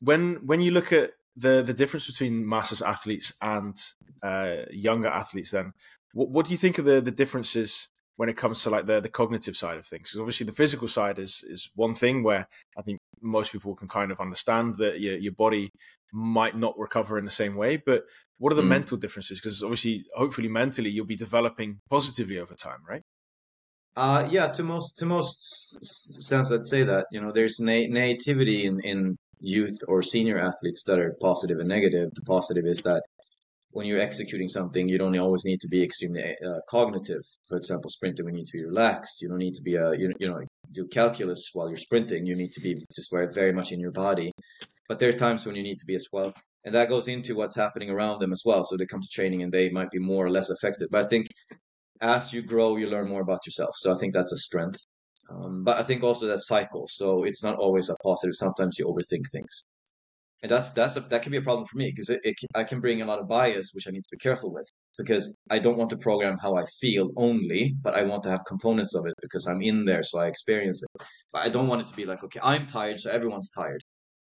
when 0.00 0.46
when 0.46 0.60
you 0.60 0.70
look 0.70 0.92
at 0.92 1.10
the 1.36 1.60
the 1.62 1.74
difference 1.74 2.06
between 2.06 2.48
masters 2.48 2.82
athletes 2.82 3.32
and 3.42 3.76
uh, 4.22 4.58
younger 4.70 5.08
athletes, 5.08 5.50
then 5.50 5.72
what, 6.12 6.30
what 6.30 6.46
do 6.46 6.52
you 6.52 6.58
think 6.58 6.78
of 6.78 6.84
the 6.84 7.00
the 7.00 7.10
differences 7.10 7.88
when 8.20 8.28
it 8.28 8.36
comes 8.36 8.62
to 8.62 8.68
like 8.68 8.84
the 8.84 9.00
the 9.00 9.08
cognitive 9.08 9.56
side 9.56 9.78
of 9.78 9.86
things? 9.86 10.10
Because 10.10 10.20
obviously 10.20 10.44
the 10.44 10.52
physical 10.52 10.86
side 10.86 11.18
is 11.18 11.42
is 11.48 11.70
one 11.74 11.94
thing 11.94 12.22
where 12.22 12.48
I 12.76 12.82
think 12.82 12.98
most 13.22 13.50
people 13.50 13.74
can 13.74 13.88
kind 13.88 14.12
of 14.12 14.20
understand 14.20 14.76
that 14.76 15.00
your 15.00 15.16
your 15.16 15.32
body 15.32 15.70
might 16.12 16.54
not 16.54 16.78
recover 16.78 17.16
in 17.16 17.24
the 17.24 17.30
same 17.30 17.56
way. 17.56 17.78
But 17.78 18.04
what 18.36 18.52
are 18.52 18.56
the 18.56 18.70
mm. 18.70 18.76
mental 18.76 18.98
differences? 18.98 19.40
Because 19.40 19.62
obviously, 19.62 20.04
hopefully, 20.14 20.48
mentally, 20.48 20.90
you'll 20.90 21.06
be 21.06 21.16
developing 21.16 21.78
positively 21.88 22.38
over 22.38 22.52
time, 22.54 22.80
right? 22.86 23.00
Uh, 23.96 24.28
yeah, 24.30 24.48
to 24.48 24.62
most 24.64 24.98
to 24.98 25.06
most 25.06 25.82
sense, 26.28 26.52
I'd 26.52 26.66
say 26.66 26.82
that 26.82 27.06
you 27.10 27.22
know 27.22 27.32
there's 27.32 27.58
na- 27.58 27.88
nativity 27.88 28.66
in 28.66 28.80
in 28.80 29.16
youth 29.40 29.78
or 29.88 30.02
senior 30.02 30.38
athletes 30.38 30.82
that 30.84 30.98
are 30.98 31.16
positive 31.22 31.58
and 31.58 31.68
negative. 31.70 32.10
The 32.12 32.26
positive 32.36 32.66
is 32.66 32.82
that 32.82 33.02
when 33.72 33.86
you're 33.86 34.00
executing 34.00 34.48
something, 34.48 34.88
you 34.88 34.98
don't 34.98 35.18
always 35.18 35.44
need 35.44 35.60
to 35.60 35.68
be 35.68 35.82
extremely 35.82 36.22
uh, 36.22 36.60
cognitive. 36.68 37.22
For 37.48 37.56
example, 37.56 37.90
sprinting, 37.90 38.26
we 38.26 38.32
need 38.32 38.46
to 38.46 38.58
be 38.58 38.64
relaxed. 38.64 39.22
You 39.22 39.28
don't 39.28 39.38
need 39.38 39.54
to 39.54 39.62
be 39.62 39.76
a 39.76 39.92
you, 39.96 40.12
you 40.18 40.28
know 40.28 40.40
do 40.72 40.86
calculus 40.86 41.50
while 41.52 41.68
you're 41.68 41.76
sprinting. 41.76 42.26
You 42.26 42.36
need 42.36 42.52
to 42.52 42.60
be 42.60 42.74
just 42.94 43.10
very 43.12 43.28
very 43.32 43.52
much 43.52 43.72
in 43.72 43.80
your 43.80 43.92
body 43.92 44.32
but 44.90 44.98
there 44.98 45.08
are 45.08 45.12
times 45.12 45.46
when 45.46 45.54
you 45.54 45.62
need 45.62 45.78
to 45.78 45.86
be 45.86 45.94
as 45.94 46.08
well. 46.12 46.34
And 46.64 46.74
that 46.74 46.88
goes 46.88 47.06
into 47.06 47.36
what's 47.36 47.54
happening 47.54 47.90
around 47.90 48.18
them 48.18 48.32
as 48.32 48.42
well. 48.44 48.64
So 48.64 48.76
they 48.76 48.86
come 48.86 49.00
to 49.00 49.08
training 49.08 49.44
and 49.44 49.52
they 49.52 49.70
might 49.70 49.92
be 49.92 50.00
more 50.00 50.26
or 50.26 50.30
less 50.30 50.50
affected. 50.50 50.88
But 50.90 51.04
I 51.04 51.08
think 51.08 51.28
as 52.00 52.32
you 52.32 52.42
grow, 52.42 52.76
you 52.76 52.88
learn 52.88 53.08
more 53.08 53.22
about 53.22 53.46
yourself. 53.46 53.76
So 53.76 53.94
I 53.94 53.98
think 53.98 54.14
that's 54.14 54.32
a 54.32 54.36
strength. 54.36 54.80
Um, 55.30 55.62
but 55.62 55.78
I 55.78 55.84
think 55.84 56.02
also 56.02 56.26
that 56.26 56.40
cycle. 56.40 56.86
So 56.88 57.22
it's 57.22 57.44
not 57.44 57.56
always 57.56 57.88
a 57.88 57.94
positive. 58.02 58.34
Sometimes 58.34 58.80
you 58.80 58.86
overthink 58.86 59.30
things, 59.30 59.64
and 60.42 60.50
that's 60.50 60.70
that's 60.70 60.96
a, 60.96 61.00
that 61.00 61.22
can 61.22 61.32
be 61.32 61.38
a 61.38 61.42
problem 61.42 61.66
for 61.66 61.76
me 61.76 61.90
because 61.90 62.08
it, 62.08 62.20
it, 62.24 62.34
I 62.54 62.64
can 62.64 62.80
bring 62.80 63.02
a 63.02 63.04
lot 63.04 63.18
of 63.18 63.28
bias, 63.28 63.70
which 63.74 63.86
I 63.86 63.90
need 63.90 64.04
to 64.04 64.16
be 64.16 64.16
careful 64.16 64.52
with 64.52 64.66
because 64.96 65.36
I 65.50 65.58
don't 65.58 65.76
want 65.76 65.90
to 65.90 65.98
program 65.98 66.38
how 66.40 66.56
I 66.56 66.64
feel 66.80 67.10
only, 67.16 67.74
but 67.82 67.94
I 67.94 68.02
want 68.02 68.22
to 68.22 68.30
have 68.30 68.40
components 68.46 68.94
of 68.94 69.06
it 69.06 69.14
because 69.20 69.46
I'm 69.46 69.60
in 69.60 69.84
there, 69.84 70.02
so 70.02 70.18
I 70.18 70.28
experience 70.28 70.82
it. 70.82 71.06
But 71.32 71.44
I 71.44 71.50
don't 71.50 71.68
want 71.68 71.82
it 71.82 71.88
to 71.88 71.96
be 71.96 72.06
like, 72.06 72.24
okay, 72.24 72.40
I'm 72.42 72.66
tired, 72.66 73.00
so 73.00 73.10
everyone's 73.10 73.50
tired. 73.50 73.82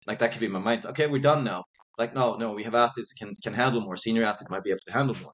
Like 0.05 0.19
that 0.19 0.31
could 0.31 0.41
be 0.41 0.47
my 0.47 0.59
mindset. 0.59 0.91
Okay, 0.91 1.07
we're 1.07 1.19
done 1.19 1.43
now. 1.43 1.63
Like 1.97 2.13
no, 2.13 2.35
no, 2.35 2.53
we 2.53 2.63
have 2.63 2.75
athletes 2.75 3.11
that 3.11 3.25
can 3.25 3.35
can 3.43 3.53
handle 3.53 3.81
more. 3.81 3.95
Senior 3.95 4.23
athlete 4.23 4.51
might 4.51 4.63
be 4.63 4.71
able 4.71 4.81
to 4.85 4.93
handle 4.93 5.15
more. 5.21 5.33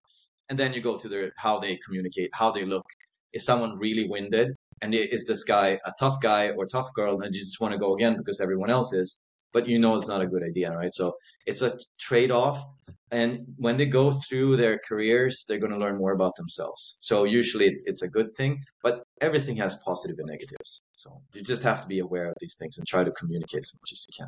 And 0.50 0.57
then 0.57 0.74
you 0.74 0.81
go 0.81 0.98
to 0.98 1.09
their 1.09 1.31
how 1.38 1.59
they 1.59 1.77
communicate, 1.86 2.29
how 2.33 2.51
they 2.51 2.63
look. 2.65 2.86
Is 3.33 3.45
someone 3.45 3.77
really 3.77 4.07
winded? 4.07 4.50
And 4.81 4.95
is 4.95 5.25
this 5.27 5.43
guy 5.43 5.77
a 5.86 5.91
tough 6.00 6.21
guy 6.21 6.51
or 6.51 6.65
tough 6.65 6.88
girl, 6.95 7.21
and 7.21 7.36
you 7.36 7.41
just 7.41 7.59
want 7.59 7.74
to 7.74 7.77
go 7.77 7.93
again 7.95 8.15
because 8.17 8.39
everyone 8.39 8.69
else 8.69 8.93
is? 8.93 9.19
But 9.53 9.68
you 9.68 9.79
know 9.79 9.96
it's 9.96 10.08
not 10.08 10.22
a 10.22 10.27
good 10.27 10.44
idea, 10.44 10.75
right? 10.75 10.94
So 10.94 11.15
it's 11.46 11.62
a 11.62 11.77
trade 12.00 12.32
off. 12.32 12.63
And 13.12 13.46
when 13.58 13.77
they 13.77 13.88
go 13.88 14.12
through 14.12 14.58
their 14.58 14.79
careers, 14.88 15.44
they're 15.48 15.58
going 15.58 15.72
to 15.72 15.79
learn 15.79 15.98
more 15.98 16.12
about 16.12 16.36
themselves. 16.36 16.98
So 17.01 17.24
usually 17.24 17.65
it's 17.65 17.84
it's 17.88 18.03
a 18.03 18.08
good 18.08 18.36
thing, 18.36 18.62
but 18.84 19.03
everything 19.22 19.56
has 19.58 19.75
positive 19.84 20.18
and 20.20 20.27
negatives. 20.27 20.84
So 20.91 21.22
you 21.34 21.41
just 21.41 21.63
have 21.63 21.82
to 21.82 21.88
be 21.88 22.00
aware 22.00 22.27
of 22.29 22.36
these 22.39 22.56
things 22.60 22.77
and 22.77 22.86
try 22.86 23.03
to 23.03 23.12
communicate 23.12 23.62
as 23.62 23.74
much 23.82 23.91
as 23.91 24.06
you 24.08 24.13
can. 24.20 24.27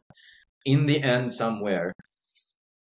In 0.65 0.85
the 0.87 1.01
end, 1.03 1.31
somewhere, 1.31 1.93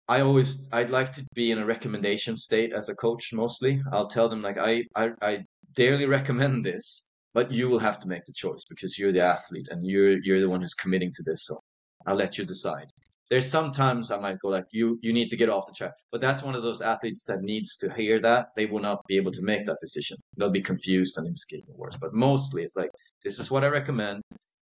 I 0.07 0.21
always 0.21 0.67
I'd 0.71 0.89
like 0.89 1.11
to 1.13 1.25
be 1.33 1.51
in 1.51 1.59
a 1.59 1.65
recommendation 1.65 2.37
state 2.37 2.71
as 2.73 2.89
a 2.89 2.95
coach. 2.95 3.33
Mostly, 3.33 3.81
I'll 3.91 4.07
tell 4.07 4.29
them 4.29 4.41
like 4.41 4.57
I 4.57 4.83
I, 4.95 5.11
I 5.21 5.45
dearly 5.75 6.05
recommend 6.05 6.65
this, 6.65 7.07
but 7.33 7.51
you 7.51 7.69
will 7.69 7.79
have 7.79 7.99
to 7.99 8.07
make 8.07 8.25
the 8.25 8.33
choice 8.33 8.63
because 8.69 8.97
you're 8.97 9.11
the 9.11 9.23
athlete 9.23 9.67
and 9.69 9.85
you're 9.85 10.17
you're 10.23 10.41
the 10.41 10.49
one 10.49 10.61
who's 10.61 10.73
committing 10.73 11.11
to 11.15 11.23
this. 11.23 11.45
So 11.45 11.59
I'll 12.05 12.15
let 12.15 12.37
you 12.37 12.45
decide. 12.45 12.87
There's 13.29 13.49
sometimes 13.49 14.11
I 14.11 14.19
might 14.19 14.39
go 14.39 14.49
like 14.49 14.65
you 14.71 14.99
you 15.01 15.13
need 15.13 15.29
to 15.29 15.37
get 15.37 15.49
off 15.49 15.65
the 15.65 15.73
track, 15.73 15.93
but 16.11 16.21
that's 16.21 16.43
one 16.43 16.55
of 16.55 16.63
those 16.63 16.81
athletes 16.81 17.25
that 17.25 17.41
needs 17.41 17.77
to 17.77 17.91
hear 17.91 18.19
that. 18.19 18.47
They 18.55 18.65
will 18.65 18.81
not 18.81 18.99
be 19.07 19.15
able 19.17 19.31
to 19.31 19.41
make 19.41 19.65
that 19.65 19.79
decision. 19.79 20.17
They'll 20.37 20.51
be 20.51 20.61
confused 20.61 21.17
and 21.17 21.27
it's 21.27 21.45
getting 21.45 21.65
worse. 21.75 21.95
But 21.95 22.13
mostly 22.13 22.63
it's 22.63 22.75
like 22.75 22.91
this 23.23 23.39
is 23.39 23.49
what 23.49 23.63
I 23.63 23.69
recommend. 23.69 24.21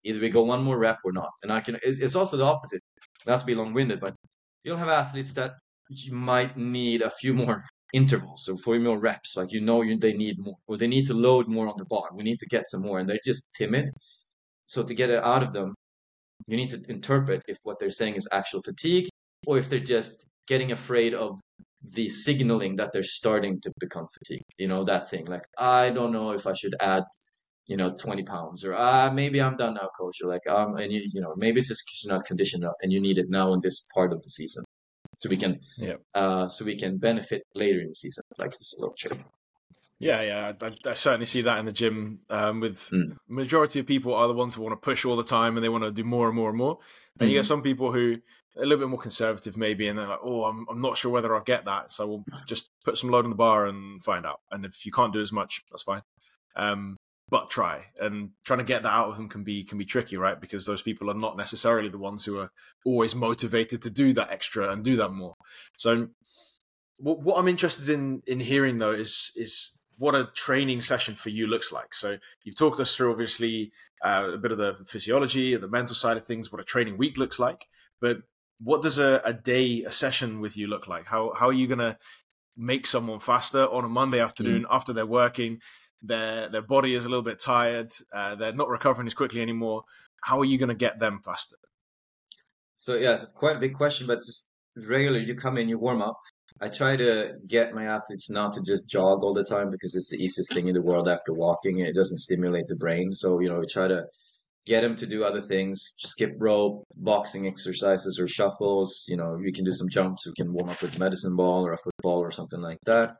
Either 0.04 0.20
we 0.20 0.30
go 0.30 0.44
one 0.44 0.64
more 0.64 0.80
rep 0.80 1.00
or 1.04 1.12
not. 1.12 1.32
And 1.44 1.52
I 1.52 1.62
can. 1.62 1.76
It's, 1.84 2.00
it's 2.00 2.16
also 2.16 2.38
the 2.38 2.46
opposite. 2.46 2.82
Not 3.28 3.46
be 3.46 3.56
long 3.56 3.74
winded, 3.74 4.00
but 4.00 4.16
you'll 4.64 4.78
have 4.78 4.90
athletes 4.90 5.34
that 5.34 5.54
you 5.90 6.14
might 6.14 6.56
need 6.58 7.02
a 7.02 7.10
few 7.10 7.34
more 7.34 7.64
intervals, 7.94 8.48
or 8.48 8.58
four 8.58 8.78
more 8.80 9.00
reps. 9.00 9.36
Like 9.36 9.52
you 9.52 9.62
know, 9.62 9.82
you, 9.82 9.98
they 9.98 10.14
need 10.14 10.38
more, 10.40 10.58
or 10.68 10.78
they 10.78 10.88
need 10.88 11.08
to 11.08 11.14
load 11.14 11.48
more 11.48 11.68
on 11.68 11.76
the 11.78 11.86
bar. 11.86 12.10
We 12.14 12.24
need 12.24 12.40
to 12.40 12.48
get 12.48 12.68
some 12.68 12.82
more, 12.82 13.00
and 13.00 13.10
they're 13.10 13.20
just 13.26 13.48
timid. 13.58 13.90
So 14.66 14.84
to 14.84 14.94
get 14.94 15.10
it 15.10 15.24
out 15.24 15.44
of 15.44 15.54
them, 15.54 15.76
you 16.48 16.58
need 16.58 16.70
to 16.72 16.82
interpret 16.90 17.44
if 17.48 17.58
what 17.64 17.80
they're 17.80 17.90
saying 17.90 18.16
is 18.16 18.28
actual 18.32 18.62
fatigue 18.62 19.08
or 19.48 19.58
if 19.58 19.70
they're 19.70 19.80
just 19.80 20.28
getting 20.48 20.72
afraid 20.72 21.14
of 21.14 21.40
the 21.94 22.08
signaling 22.08 22.76
that 22.78 22.92
they're 22.92 23.04
starting 23.04 23.60
to 23.62 23.72
become 23.80 24.06
fatigued. 24.18 24.52
You 24.58 24.68
know, 24.68 24.84
that 24.86 25.10
thing 25.10 25.26
like, 25.26 25.46
I 25.58 25.90
don't 25.92 26.12
know 26.12 26.32
if 26.32 26.48
I 26.48 26.54
should 26.54 26.76
add, 26.80 27.04
you 27.68 27.78
know, 27.78 27.96
20 27.96 28.24
pounds 28.24 28.64
or 28.64 28.74
ah, 28.76 29.12
maybe 29.14 29.42
I'm 29.42 29.56
done 29.56 29.76
now, 29.76 29.90
coach. 30.00 30.18
Or 30.24 30.30
like, 30.30 30.48
um, 30.48 30.76
and 30.78 30.92
you, 30.92 31.02
you 31.14 31.22
know, 31.22 31.34
maybe 31.38 31.60
it's 31.60 31.70
just 31.70 32.08
not 32.08 32.26
conditioned 32.26 32.64
enough 32.64 32.76
and 32.82 32.92
you 32.92 33.00
need 33.00 33.18
it 33.18 33.30
now 33.30 33.54
in 33.54 33.60
this 33.62 33.86
part 33.94 34.14
of 34.14 34.22
the 34.22 34.30
season. 34.30 34.64
So 35.16 35.30
we 35.30 35.38
can, 35.38 35.60
yeah. 35.78 35.96
uh, 36.14 36.48
so 36.48 36.66
we 36.66 36.76
can 36.76 36.98
benefit 36.98 37.44
later 37.54 37.80
in 37.80 37.88
the 37.88 37.96
season, 37.96 38.24
like 38.38 38.52
this 38.52 38.74
little 38.78 38.96
trick. 38.98 39.18
Yeah, 40.00 40.22
yeah, 40.22 40.54
I, 40.62 40.90
I, 40.90 40.94
certainly 40.94 41.26
see 41.26 41.42
that 41.44 41.58
in 41.58 41.66
the 41.66 41.72
gym. 41.72 42.20
Um, 42.30 42.60
with 42.60 42.90
mm. 42.90 43.16
majority 43.30 43.80
of 43.80 43.86
people 43.86 44.14
are 44.14 44.28
the 44.28 44.34
ones 44.34 44.56
who 44.56 44.62
want 44.62 44.74
to 44.74 44.86
push 44.86 45.06
all 45.06 45.16
the 45.16 45.24
time 45.24 45.56
and 45.56 45.64
they 45.64 45.70
want 45.70 45.86
to 45.86 45.92
do 45.92 46.04
more 46.04 46.28
and 46.28 46.36
more 46.36 46.50
and 46.50 46.58
more. 46.58 46.80
And 47.20 47.28
mm-hmm. 47.28 47.30
you 47.30 47.38
get 47.38 47.42
mm-hmm. 47.42 47.48
some 47.48 47.62
people 47.62 47.94
who 47.94 48.18
are 48.58 48.64
a 48.64 48.66
little 48.66 48.80
bit 48.80 48.90
more 48.90 49.00
conservative, 49.00 49.56
maybe, 49.56 49.88
and 49.88 49.98
they're 49.98 50.08
like, 50.08 50.20
"Oh, 50.22 50.44
I'm 50.44 50.66
I'm 50.70 50.82
not 50.82 50.98
sure 50.98 51.12
whether 51.12 51.34
I'll 51.34 51.44
get 51.44 51.66
that, 51.66 51.94
so 51.94 52.08
we'll 52.08 52.26
just 52.46 52.70
put 52.84 52.98
some 52.98 53.10
load 53.10 53.24
on 53.24 53.32
the 53.32 53.38
bar 53.38 53.68
and 53.68 54.04
find 54.04 54.26
out." 54.26 54.42
And 54.52 54.66
if 54.66 54.86
you 54.86 54.92
can't 54.92 55.14
do 55.14 55.22
as 55.22 55.32
much, 55.32 55.64
that's 55.72 55.84
fine. 55.84 56.02
Um, 56.58 56.98
but 57.30 57.50
try 57.50 57.86
and 58.00 58.32
trying 58.46 58.60
to 58.60 58.66
get 58.66 58.84
that 58.84 58.94
out 58.94 59.10
of 59.10 59.18
them 59.18 59.30
can 59.30 59.44
be 59.44 59.64
can 59.64 59.78
be 59.78 59.86
tricky, 59.86 60.18
right? 60.18 60.40
Because 60.40 60.66
those 60.66 60.82
people 60.82 61.10
are 61.10 61.16
not 61.16 61.38
necessarily 61.38 61.90
the 61.90 61.98
ones 61.98 62.26
who 62.26 62.38
are 62.40 62.52
always 62.86 63.16
motivated 63.16 63.82
to 63.82 63.90
do 63.90 64.14
that 64.14 64.32
extra 64.32 64.72
and 64.72 64.84
do 64.84 64.96
that 64.98 65.10
more. 65.10 65.36
So, 65.78 66.10
what, 66.98 67.22
what 67.22 67.38
I'm 67.38 67.48
interested 67.48 67.90
in 67.90 68.22
in 68.28 68.40
hearing 68.42 68.78
though 68.78 68.92
is 68.92 69.32
is 69.36 69.72
what 69.98 70.16
a 70.16 70.30
training 70.34 70.82
session 70.82 71.16
for 71.16 71.30
you 71.30 71.48
looks 71.48 71.72
like. 71.72 71.94
So 71.94 72.18
you've 72.44 72.58
talked 72.58 72.80
us 72.80 72.96
through 72.96 73.12
obviously 73.12 73.72
uh, 74.04 74.32
a 74.34 74.38
bit 74.38 74.52
of 74.52 74.58
the 74.58 74.76
physiology, 74.86 75.56
the 75.56 75.68
mental 75.68 75.96
side 75.96 76.18
of 76.18 76.26
things, 76.26 76.52
what 76.52 76.62
a 76.62 76.66
training 76.66 76.98
week 76.98 77.18
looks 77.18 77.40
like. 77.40 77.68
But 78.02 78.18
what 78.62 78.82
does 78.82 79.00
a, 79.00 79.22
a 79.24 79.34
day, 79.34 79.84
a 79.84 79.92
session 79.92 80.42
with 80.42 80.58
you 80.58 80.68
look 80.68 80.88
like? 80.88 81.06
How 81.06 81.34
how 81.34 81.48
are 81.50 81.54
you 81.54 81.68
gonna 81.68 81.98
make 82.58 82.88
someone 82.88 83.20
faster 83.20 83.68
on 83.68 83.84
a 83.84 83.90
Monday 83.90 84.20
afternoon 84.20 84.64
mm. 84.64 84.68
after 84.70 84.94
they're 84.94 85.06
working? 85.06 85.60
Their 86.02 86.50
their 86.50 86.62
body 86.62 86.94
is 86.94 87.06
a 87.06 87.10
little 87.10 87.24
bit 87.24 87.40
tired. 87.40 87.94
Uh, 88.14 88.36
they're 88.36 88.54
not 88.54 88.70
recovering 88.70 89.08
as 89.08 89.14
quickly 89.14 89.42
anymore. 89.42 89.84
How 90.24 90.40
are 90.40 90.46
you 90.46 90.58
going 90.58 90.70
to 90.70 90.76
get 90.76 91.00
them 91.00 91.22
faster? 91.24 91.58
So 92.78 92.96
yeah, 92.96 93.14
it's 93.16 93.26
quite 93.34 93.56
a 93.56 93.60
big 93.60 93.74
question, 93.76 94.08
but 94.08 94.20
just 94.20 94.50
regularly 94.76 95.26
you 95.26 95.36
come 95.36 95.58
in, 95.58 95.70
you 95.70 95.80
warm 95.80 96.02
up, 96.02 96.20
I 96.62 96.70
try 96.70 96.96
to 96.96 97.34
get 97.48 97.74
my 97.74 97.86
athletes 97.86 98.30
not 98.30 98.54
to 98.54 98.62
just 98.62 98.90
jog 98.90 99.24
all 99.24 99.34
the 99.34 99.44
time 99.44 99.70
because 99.70 99.94
it's 99.94 100.10
the 100.10 100.18
easiest 100.18 100.54
thing 100.54 100.68
in 100.68 100.74
the 100.74 100.82
world 100.82 101.10
after 101.10 101.34
walking. 101.34 101.80
It 101.80 101.96
doesn't 101.96 102.20
stimulate 102.20 102.68
the 102.68 102.78
brain. 102.78 103.12
So, 103.12 103.40
you 103.42 103.50
know, 103.50 103.60
we 103.60 103.66
try 103.68 103.90
to 103.90 104.06
get 104.66 104.82
them 104.82 104.96
to 104.96 105.06
do 105.06 105.24
other 105.24 105.42
things, 105.42 105.84
skip 105.98 106.32
rope, 106.40 106.84
boxing 106.96 107.46
exercises 107.46 108.20
or 108.20 108.28
shuffles. 108.28 109.04
You 109.08 109.18
know, 109.18 109.38
we 109.38 109.52
can 109.52 109.66
do 109.66 109.74
some 109.74 109.90
jumps. 109.90 110.26
We 110.26 110.34
can 110.34 110.54
warm 110.54 110.70
up 110.70 110.82
with 110.82 110.96
a 110.96 111.00
medicine 111.00 111.36
ball 111.36 111.66
or 111.66 111.74
a 111.74 111.78
football 111.78 112.20
or 112.20 112.32
something 112.32 112.62
like 112.62 112.80
that. 112.86 113.16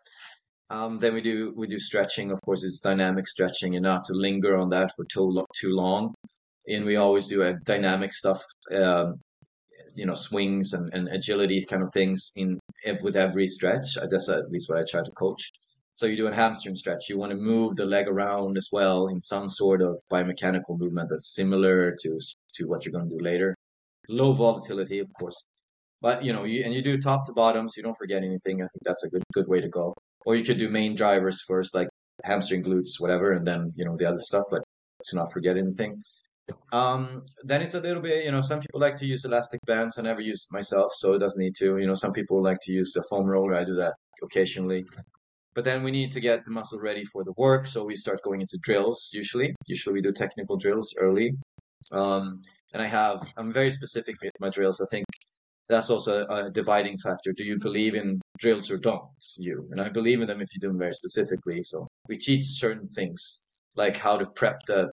Um, 0.70 0.98
then 1.00 1.14
we 1.14 1.22
do 1.22 1.54
we 1.56 1.68
do 1.68 1.78
stretching. 1.78 2.32
Of 2.32 2.42
course, 2.42 2.64
it's 2.64 2.80
dynamic 2.80 3.28
stretching, 3.28 3.76
and 3.76 3.84
not 3.84 4.04
to 4.06 4.14
linger 4.14 4.58
on 4.58 4.70
that 4.70 4.92
for 4.96 5.06
too 5.06 5.44
too 5.60 5.70
long. 5.76 6.16
And 6.68 6.86
we 6.86 6.96
always 6.96 7.28
do 7.28 7.44
a 7.44 7.54
dynamic 7.66 8.14
stuff. 8.14 8.42
Um, 8.72 9.20
you 9.96 10.06
know 10.06 10.14
swings 10.14 10.74
and, 10.74 10.94
and 10.94 11.08
agility 11.10 11.64
kind 11.66 11.84
of 11.84 11.90
things 11.94 12.32
in 12.36 12.60
with 13.04 13.16
every 13.16 13.48
stretch. 13.48 13.96
That's 13.96 14.30
at 14.30 14.52
least 14.52 14.70
what 14.70 14.80
I 14.80 14.84
try 14.90 15.04
to 15.04 15.12
coach. 15.12 15.52
So 15.94 16.08
you 16.08 16.18
do 16.18 16.28
a 16.28 16.34
hamstring 16.34 16.76
stretch. 16.76 17.08
You 17.10 17.18
want 17.18 17.32
to 17.32 17.38
move 17.38 17.78
the 17.78 17.86
leg 17.86 18.08
around 18.08 18.58
as 18.58 18.68
well 18.72 19.08
in 19.08 19.22
some 19.22 19.50
sort 19.50 19.82
of 19.82 19.98
biomechanical 20.12 20.78
movement 20.78 21.10
that's 21.10 21.34
similar 21.34 21.96
to 22.02 22.20
to 22.56 22.66
what 22.66 22.86
you're 22.86 22.92
going 22.92 23.10
to 23.10 23.16
do 23.18 23.24
later. 23.24 23.56
Low 24.10 24.34
volatility, 24.34 25.00
of 25.00 25.10
course, 25.20 25.46
but 26.02 26.24
you 26.24 26.34
know, 26.34 26.44
you 26.44 26.64
and 26.64 26.74
you 26.74 26.82
do 26.82 26.98
top 26.98 27.26
to 27.26 27.34
bottom, 27.34 27.68
so 27.68 27.74
you 27.78 27.84
don't 27.84 27.98
forget 27.98 28.24
anything. 28.24 28.62
I 28.62 28.68
think 28.68 28.84
that's 28.84 29.04
a 29.06 29.10
good 29.10 29.24
good 29.34 29.48
way 29.48 29.62
to 29.62 29.70
go. 29.70 29.94
Or 30.26 30.36
you 30.36 30.44
could 30.44 30.58
do 30.58 30.70
main 30.70 30.96
drivers 30.96 31.42
first, 31.48 31.74
like 31.74 31.88
hamstring, 32.24 32.64
glutes, 32.64 33.00
whatever, 33.00 33.32
and 33.32 33.46
then 33.46 33.72
you 33.76 33.86
know 33.86 33.96
the 33.98 34.06
other 34.06 34.20
stuff, 34.20 34.46
but 34.52 34.64
to 35.06 35.16
not 35.16 35.32
forget 35.32 35.58
anything. 35.58 36.02
Um, 36.72 37.24
then 37.44 37.62
it's 37.62 37.74
a 37.74 37.80
little 37.80 38.02
bit, 38.02 38.26
you 38.26 38.32
know, 38.32 38.42
some 38.42 38.60
people 38.60 38.80
like 38.80 38.96
to 38.98 39.06
use 39.06 39.26
elastic 39.26 39.62
bands. 39.66 39.98
I 39.98 40.02
never 40.02 40.22
use 40.22 40.48
myself, 40.52 40.94
so 40.94 41.14
it 41.14 41.20
doesn't 41.20 41.42
need 41.42 41.56
to. 41.56 41.78
You 41.78 41.88
know, 41.88 41.94
some 41.94 42.14
people 42.14 42.42
like 42.44 42.60
to 42.64 42.72
use 42.72 42.94
the 42.94 43.04
foam 43.10 43.26
roller. 43.26 43.56
I 43.56 43.64
do 43.64 43.76
that 43.76 43.94
occasionally. 44.22 44.86
But 45.54 45.64
then 45.64 45.84
we 45.84 45.92
need 45.92 46.12
to 46.12 46.20
get 46.20 46.44
the 46.44 46.52
muscle 46.52 46.80
ready 46.82 47.06
for 47.06 47.24
the 47.24 47.34
work, 47.38 47.66
so 47.66 47.86
we 47.86 47.96
start 47.96 48.22
going 48.24 48.42
into 48.42 48.58
drills. 48.62 49.10
Usually, 49.14 49.56
usually 49.68 49.94
we 49.94 50.02
do 50.02 50.12
technical 50.12 50.58
drills 50.58 50.94
early. 51.00 51.32
Um, 51.92 52.42
and 52.74 52.82
I 52.82 52.88
have, 52.88 53.26
I'm 53.38 53.54
very 53.54 53.70
specific 53.70 54.16
with 54.22 54.34
my 54.40 54.50
drills. 54.50 54.82
I 54.82 54.86
think 54.92 55.06
that's 55.70 55.90
also 55.90 56.26
a 56.28 56.52
dividing 56.52 56.98
factor. 56.98 57.32
Do 57.32 57.46
you 57.46 57.58
believe 57.58 57.96
in 57.96 58.20
drills 58.38 58.70
or 58.70 58.78
don't 58.78 59.04
you? 59.38 59.68
And 59.72 59.80
I 59.80 59.90
believe 59.90 60.20
in 60.20 60.28
them 60.28 60.42
if 60.42 60.50
you 60.54 60.60
do 60.60 60.68
them 60.68 60.78
very 60.78 60.94
specifically. 60.94 61.64
So 61.64 61.88
we 62.10 62.18
teach 62.18 62.44
certain 62.46 62.88
things 62.90 63.46
like 63.76 63.98
how 63.98 64.18
to 64.18 64.26
prep 64.26 64.60
the 64.68 64.92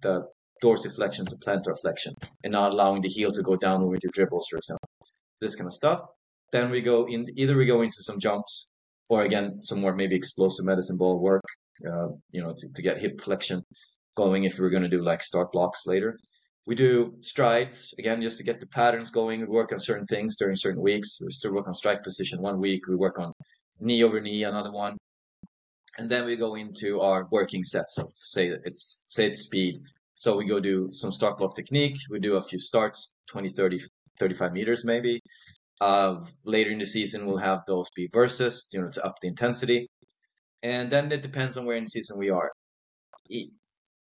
the 0.00 0.26
dorsiflexion 0.64 1.26
to 1.28 1.36
plantar 1.44 1.74
flexion 1.80 2.14
and 2.42 2.52
not 2.52 2.72
allowing 2.72 3.02
the 3.02 3.08
heel 3.16 3.32
to 3.32 3.42
go 3.42 3.56
down 3.56 3.86
with 3.90 4.02
your 4.02 4.12
dribbles, 4.12 4.46
for 4.50 4.56
example. 4.56 4.88
This 5.40 5.56
kind 5.56 5.68
of 5.68 5.74
stuff. 5.74 6.00
Then 6.52 6.70
we 6.70 6.80
go 6.80 7.06
in, 7.06 7.26
either 7.36 7.56
we 7.56 7.66
go 7.66 7.82
into 7.82 8.02
some 8.02 8.18
jumps 8.18 8.70
or 9.10 9.22
again, 9.22 9.62
some 9.62 9.80
more 9.80 9.94
maybe 9.94 10.16
explosive 10.16 10.64
medicine 10.64 10.96
ball 10.96 11.18
work, 11.20 11.44
uh, 11.86 12.08
you 12.32 12.42
know, 12.42 12.54
to, 12.56 12.66
to 12.74 12.82
get 12.82 13.02
hip 13.02 13.20
flexion 13.20 13.62
going 14.16 14.44
if 14.44 14.58
we 14.58 14.64
are 14.64 14.70
going 14.70 14.82
to 14.82 14.96
do 14.96 15.02
like 15.02 15.22
start 15.22 15.52
blocks 15.52 15.86
later. 15.86 16.16
We 16.66 16.74
do 16.74 17.12
strides 17.20 17.94
again 17.98 18.22
just 18.22 18.38
to 18.38 18.44
get 18.44 18.58
the 18.60 18.66
patterns 18.66 19.10
going. 19.10 19.40
We 19.40 19.46
work 19.46 19.72
on 19.72 19.78
certain 19.78 20.06
things 20.06 20.36
during 20.36 20.56
certain 20.56 20.82
weeks. 20.82 21.18
We 21.20 21.30
still 21.30 21.52
work 21.52 21.68
on 21.68 21.74
strike 21.74 22.02
position 22.02 22.40
one 22.40 22.58
week. 22.58 22.86
We 22.88 22.96
work 22.96 23.18
on 23.18 23.32
knee 23.80 24.02
over 24.02 24.20
knee 24.20 24.44
another 24.44 24.72
one, 24.72 24.96
and 25.98 26.08
then 26.08 26.24
we 26.24 26.36
go 26.36 26.54
into 26.54 27.00
our 27.00 27.28
working 27.30 27.64
sets 27.64 27.98
of 27.98 28.10
say 28.12 28.48
it's 28.48 29.04
say 29.08 29.26
it's 29.26 29.40
speed, 29.40 29.80
so 30.16 30.36
we 30.36 30.46
go 30.46 30.60
do 30.60 30.88
some 30.92 31.12
start 31.12 31.38
block 31.38 31.54
technique. 31.56 31.96
We 32.10 32.20
do 32.20 32.36
a 32.36 32.42
few 32.42 32.58
starts, 32.58 33.14
20, 33.30 33.48
30, 33.48 33.80
35 34.18 34.52
meters 34.52 34.84
maybe. 34.84 35.20
Uh, 35.80 36.20
later 36.44 36.70
in 36.70 36.78
the 36.78 36.86
season, 36.86 37.26
we'll 37.26 37.38
have 37.38 37.60
those 37.66 37.88
be 37.96 38.08
versus, 38.12 38.66
you 38.72 38.80
know, 38.80 38.88
to 38.90 39.04
up 39.04 39.16
the 39.20 39.28
intensity. 39.28 39.88
And 40.62 40.90
then 40.90 41.10
it 41.12 41.22
depends 41.22 41.56
on 41.56 41.66
where 41.66 41.76
in 41.76 41.84
the 41.84 41.90
season 41.90 42.18
we 42.18 42.30
are. 42.30 42.50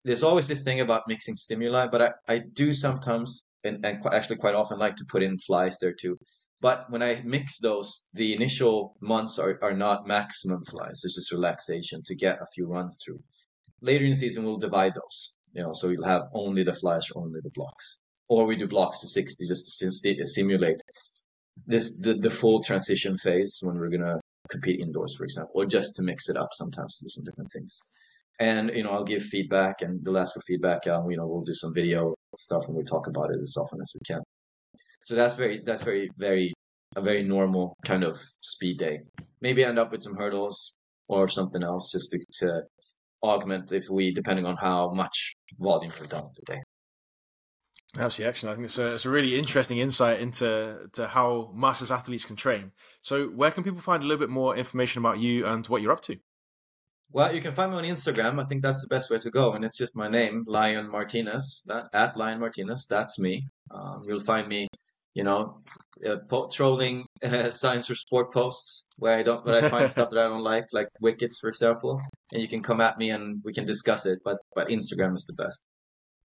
There's 0.04 0.22
always 0.22 0.48
this 0.48 0.62
thing 0.62 0.80
about 0.80 1.04
mixing 1.06 1.36
stimuli, 1.36 1.86
but 1.88 2.02
I, 2.02 2.12
I 2.34 2.42
do 2.52 2.72
sometimes, 2.72 3.42
and, 3.64 3.84
and 3.84 4.04
actually 4.12 4.36
quite 4.36 4.54
often, 4.54 4.78
like 4.78 4.96
to 4.96 5.04
put 5.08 5.22
in 5.22 5.38
flies 5.38 5.78
there 5.78 5.92
too. 5.92 6.16
But 6.60 6.90
when 6.90 7.02
I 7.02 7.22
mix 7.24 7.58
those, 7.58 8.08
the 8.14 8.34
initial 8.34 8.96
months 9.00 9.38
are, 9.38 9.58
are 9.62 9.74
not 9.74 10.08
maximum 10.08 10.62
flies. 10.62 11.02
It's 11.04 11.14
just 11.14 11.30
relaxation 11.30 12.02
to 12.06 12.16
get 12.16 12.40
a 12.40 12.46
few 12.54 12.66
runs 12.66 12.98
through. 13.04 13.20
Later 13.80 14.04
in 14.06 14.10
the 14.10 14.16
season, 14.16 14.44
we'll 14.44 14.56
divide 14.56 14.94
those. 14.94 15.36
You 15.54 15.62
know, 15.62 15.72
so 15.72 15.88
you'll 15.88 16.04
have 16.04 16.24
only 16.32 16.62
the 16.62 16.74
flash, 16.74 17.10
only 17.14 17.40
the 17.42 17.50
blocks, 17.54 18.00
or 18.28 18.46
we 18.46 18.56
do 18.56 18.68
blocks 18.68 19.00
to 19.00 19.08
sixty 19.08 19.46
just 19.46 19.64
to 19.64 19.70
sim- 19.70 20.24
simulate 20.24 20.80
this 21.66 21.98
the, 21.98 22.14
the 22.14 22.30
full 22.30 22.62
transition 22.62 23.16
phase 23.18 23.58
when 23.62 23.76
we're 23.76 23.90
gonna 23.90 24.20
compete 24.48 24.80
indoors, 24.80 25.14
for 25.16 25.24
example, 25.24 25.52
or 25.54 25.66
just 25.66 25.94
to 25.96 26.02
mix 26.02 26.28
it 26.28 26.36
up 26.36 26.50
sometimes 26.52 26.96
to 26.96 27.04
do 27.04 27.08
some 27.08 27.24
different 27.24 27.50
things. 27.52 27.78
And 28.40 28.70
you 28.74 28.84
know, 28.84 28.90
I'll 28.90 29.04
give 29.04 29.22
feedback, 29.22 29.82
and 29.82 30.04
they'll 30.04 30.18
ask 30.18 30.34
for 30.34 30.40
feedback. 30.40 30.86
Um, 30.86 31.10
you 31.10 31.16
know, 31.16 31.26
we'll 31.26 31.42
do 31.42 31.54
some 31.54 31.74
video 31.74 32.14
stuff, 32.36 32.68
and 32.68 32.76
we 32.76 32.84
talk 32.84 33.06
about 33.06 33.30
it 33.30 33.40
as 33.40 33.56
often 33.58 33.80
as 33.80 33.92
we 33.94 34.00
can. 34.06 34.22
So 35.04 35.14
that's 35.14 35.34
very 35.34 35.62
that's 35.64 35.82
very 35.82 36.10
very 36.18 36.52
a 36.96 37.00
very 37.02 37.22
normal 37.22 37.74
kind 37.84 38.04
of 38.04 38.18
speed 38.38 38.78
day. 38.78 39.00
Maybe 39.40 39.64
end 39.64 39.78
up 39.78 39.92
with 39.92 40.02
some 40.02 40.16
hurdles 40.16 40.76
or 41.08 41.28
something 41.28 41.62
else 41.62 41.92
just 41.92 42.10
to, 42.10 42.18
to 42.40 42.62
augment 43.22 43.72
if 43.72 43.88
we, 43.90 44.12
depending 44.12 44.46
on 44.46 44.56
how 44.56 44.90
much 44.90 45.36
volume 45.58 45.92
we've 46.00 46.08
done 46.08 46.28
today. 46.34 46.60
Absolutely, 47.96 48.28
action. 48.28 48.48
I 48.48 48.54
think 48.54 48.66
it's 48.66 48.78
a, 48.78 48.94
it's 48.94 49.06
a 49.06 49.10
really 49.10 49.38
interesting 49.38 49.78
insight 49.78 50.20
into 50.20 50.88
to 50.92 51.08
how 51.08 51.50
masters 51.54 51.90
athletes 51.90 52.24
can 52.24 52.36
train. 52.36 52.72
So, 53.02 53.28
where 53.28 53.50
can 53.50 53.64
people 53.64 53.80
find 53.80 54.02
a 54.02 54.06
little 54.06 54.18
bit 54.18 54.28
more 54.28 54.56
information 54.56 55.00
about 55.00 55.18
you 55.18 55.46
and 55.46 55.66
what 55.66 55.80
you're 55.80 55.92
up 55.92 56.02
to? 56.02 56.16
Well, 57.10 57.34
you 57.34 57.40
can 57.40 57.52
find 57.52 57.72
me 57.72 57.78
on 57.78 57.84
Instagram. 57.84 58.38
I 58.38 58.44
think 58.44 58.62
that's 58.62 58.82
the 58.82 58.88
best 58.88 59.10
way 59.10 59.18
to 59.18 59.30
go, 59.30 59.52
and 59.52 59.64
it's 59.64 59.78
just 59.78 59.96
my 59.96 60.08
name, 60.08 60.44
Lion 60.46 60.90
Martinez. 60.90 61.62
That 61.66 61.86
at 61.94 62.16
Lion 62.16 62.40
Martinez. 62.40 62.86
That's 62.86 63.18
me. 63.18 63.48
Um, 63.70 64.02
you'll 64.06 64.20
find 64.20 64.46
me 64.48 64.68
you 65.14 65.24
know, 65.24 65.60
uh, 66.06 66.16
po- 66.28 66.48
trolling 66.52 67.04
uh, 67.22 67.50
science 67.50 67.86
for 67.86 67.94
sport 67.94 68.32
posts 68.32 68.88
where 68.98 69.18
I 69.18 69.22
don't, 69.22 69.44
where 69.44 69.64
I 69.64 69.68
find 69.68 69.90
stuff 69.90 70.10
that 70.10 70.18
I 70.18 70.28
don't 70.28 70.42
like, 70.42 70.66
like 70.72 70.88
wickets, 71.00 71.38
for 71.40 71.48
example, 71.48 72.00
and 72.32 72.42
you 72.42 72.48
can 72.48 72.62
come 72.62 72.80
at 72.80 72.98
me 72.98 73.10
and 73.10 73.40
we 73.44 73.52
can 73.52 73.64
discuss 73.64 74.06
it. 74.06 74.18
But 74.24 74.38
but 74.54 74.68
Instagram 74.68 75.14
is 75.14 75.24
the 75.24 75.34
best. 75.42 75.64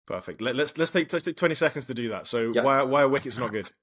Perfect. 0.07 0.43
Let, 0.43 0.55
us 0.55 0.59
let's, 0.59 0.79
let's 0.79 0.91
take 0.91 1.13
let's 1.13 1.25
take 1.25 1.37
twenty 1.37 1.55
seconds 1.55 1.87
to 1.87 1.95
do 1.95 2.09
that. 2.11 2.27
So 2.27 2.51
yeah. 2.55 2.63
why 2.63 2.83
why 2.83 3.03
are 3.03 3.09
wickets 3.09 3.39
not 3.39 3.53
good? 3.53 3.71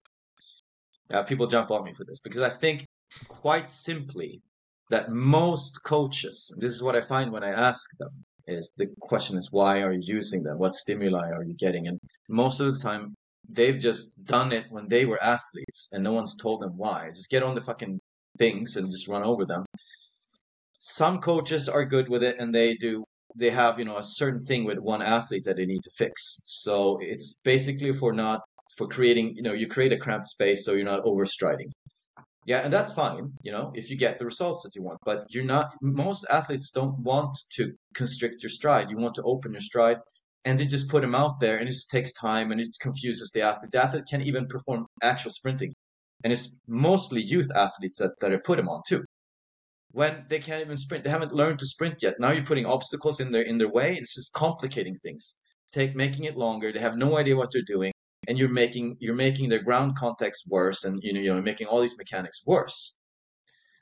Yeah, 1.09 1.23
people 1.23 1.45
jump 1.45 1.71
on 1.71 1.83
me 1.83 1.91
for 1.91 2.05
this 2.05 2.21
because 2.21 2.39
I 2.39 2.49
think 2.49 2.85
quite 3.27 3.69
simply, 3.69 4.41
that 4.89 5.09
most 5.09 5.83
coaches, 5.83 6.53
this 6.57 6.71
is 6.71 6.83
what 6.83 6.95
I 6.95 7.01
find 7.01 7.31
when 7.31 7.43
I 7.43 7.49
ask 7.49 7.89
them, 7.97 8.09
is 8.47 8.73
the 8.77 8.87
question 8.99 9.37
is 9.37 9.49
why 9.51 9.81
are 9.81 9.93
you 9.93 10.01
using 10.03 10.43
them? 10.43 10.59
What 10.59 10.75
stimuli 10.75 11.31
are 11.31 11.43
you 11.43 11.55
getting? 11.57 11.87
And 11.87 11.99
most 12.29 12.59
of 12.59 12.73
the 12.73 12.79
time, 12.79 13.15
they've 13.53 13.79
just 13.79 14.23
done 14.25 14.51
it 14.51 14.65
when 14.69 14.87
they 14.87 15.05
were 15.05 15.21
athletes 15.21 15.89
and 15.91 16.03
no 16.03 16.13
one's 16.13 16.35
told 16.35 16.61
them 16.61 16.77
why. 16.77 17.07
Just 17.07 17.29
get 17.29 17.43
on 17.43 17.55
the 17.55 17.61
fucking 17.61 17.99
things 18.37 18.77
and 18.77 18.91
just 18.91 19.07
run 19.07 19.23
over 19.23 19.45
them. 19.45 19.65
Some 20.77 21.19
coaches 21.19 21.69
are 21.69 21.85
good 21.85 22.09
with 22.09 22.23
it 22.23 22.37
and 22.39 22.53
they 22.53 22.75
do 22.75 23.03
they 23.37 23.49
have, 23.49 23.79
you 23.79 23.85
know, 23.85 23.97
a 23.97 24.03
certain 24.03 24.41
thing 24.45 24.65
with 24.65 24.77
one 24.79 25.01
athlete 25.01 25.45
that 25.45 25.55
they 25.55 25.65
need 25.65 25.83
to 25.83 25.91
fix. 25.97 26.41
So 26.43 26.97
it's 27.01 27.39
basically 27.45 27.93
for 27.93 28.11
not 28.11 28.41
for 28.77 28.87
creating, 28.87 29.35
you 29.35 29.41
know, 29.41 29.53
you 29.53 29.67
create 29.67 29.93
a 29.93 29.97
cramped 29.97 30.27
space 30.27 30.65
so 30.65 30.73
you're 30.73 30.83
not 30.83 31.03
overstriding. 31.05 31.71
Yeah, 32.45 32.59
and 32.59 32.73
that's 32.73 32.91
fine, 32.91 33.31
you 33.43 33.51
know, 33.51 33.71
if 33.75 33.91
you 33.91 33.97
get 33.97 34.17
the 34.17 34.25
results 34.25 34.63
that 34.63 34.75
you 34.75 34.81
want. 34.81 34.97
But 35.05 35.27
you're 35.29 35.45
not 35.45 35.71
most 35.81 36.25
athletes 36.29 36.71
don't 36.71 36.97
want 36.99 37.37
to 37.51 37.71
constrict 37.93 38.41
your 38.41 38.49
stride. 38.49 38.89
You 38.89 38.97
want 38.97 39.15
to 39.15 39.23
open 39.23 39.51
your 39.51 39.61
stride 39.61 39.97
and 40.45 40.57
they 40.57 40.65
just 40.65 40.89
put 40.89 41.01
them 41.01 41.15
out 41.15 41.39
there 41.39 41.57
and 41.57 41.67
it 41.67 41.71
just 41.71 41.91
takes 41.91 42.13
time 42.13 42.51
and 42.51 42.59
it 42.59 42.75
confuses 42.81 43.31
the 43.31 43.41
athlete. 43.41 43.71
The 43.71 43.83
athlete 43.83 44.05
can't 44.09 44.25
even 44.25 44.47
perform 44.47 44.87
actual 45.03 45.31
sprinting. 45.31 45.73
And 46.23 46.33
it's 46.33 46.55
mostly 46.67 47.21
youth 47.21 47.49
athletes 47.55 47.99
that, 47.99 48.11
that 48.21 48.31
I 48.31 48.37
put 48.37 48.57
them 48.57 48.69
on 48.69 48.81
too. 48.87 49.03
When 49.91 50.25
they 50.29 50.39
can't 50.39 50.61
even 50.61 50.77
sprint, 50.77 51.03
they 51.03 51.09
haven't 51.09 51.33
learned 51.33 51.59
to 51.59 51.65
sprint 51.65 52.01
yet. 52.01 52.19
Now 52.19 52.31
you're 52.31 52.45
putting 52.45 52.65
obstacles 52.65 53.19
in 53.19 53.31
their 53.31 53.41
in 53.41 53.57
their 53.57 53.69
way. 53.69 53.95
It's 53.95 54.15
just 54.15 54.31
complicating 54.33 54.95
things. 54.97 55.35
Take 55.71 55.95
making 55.95 56.25
it 56.25 56.37
longer. 56.37 56.71
They 56.71 56.79
have 56.79 56.97
no 56.97 57.17
idea 57.17 57.35
what 57.35 57.49
they're 57.51 57.61
doing 57.61 57.91
and 58.27 58.39
you're 58.39 58.49
making 58.49 58.97
you're 58.99 59.15
making 59.15 59.49
their 59.49 59.63
ground 59.63 59.95
contacts 59.95 60.45
worse 60.47 60.83
and 60.83 61.01
you 61.03 61.13
know 61.13 61.19
you're 61.19 61.41
making 61.41 61.67
all 61.67 61.81
these 61.81 61.97
mechanics 61.97 62.41
worse 62.45 62.97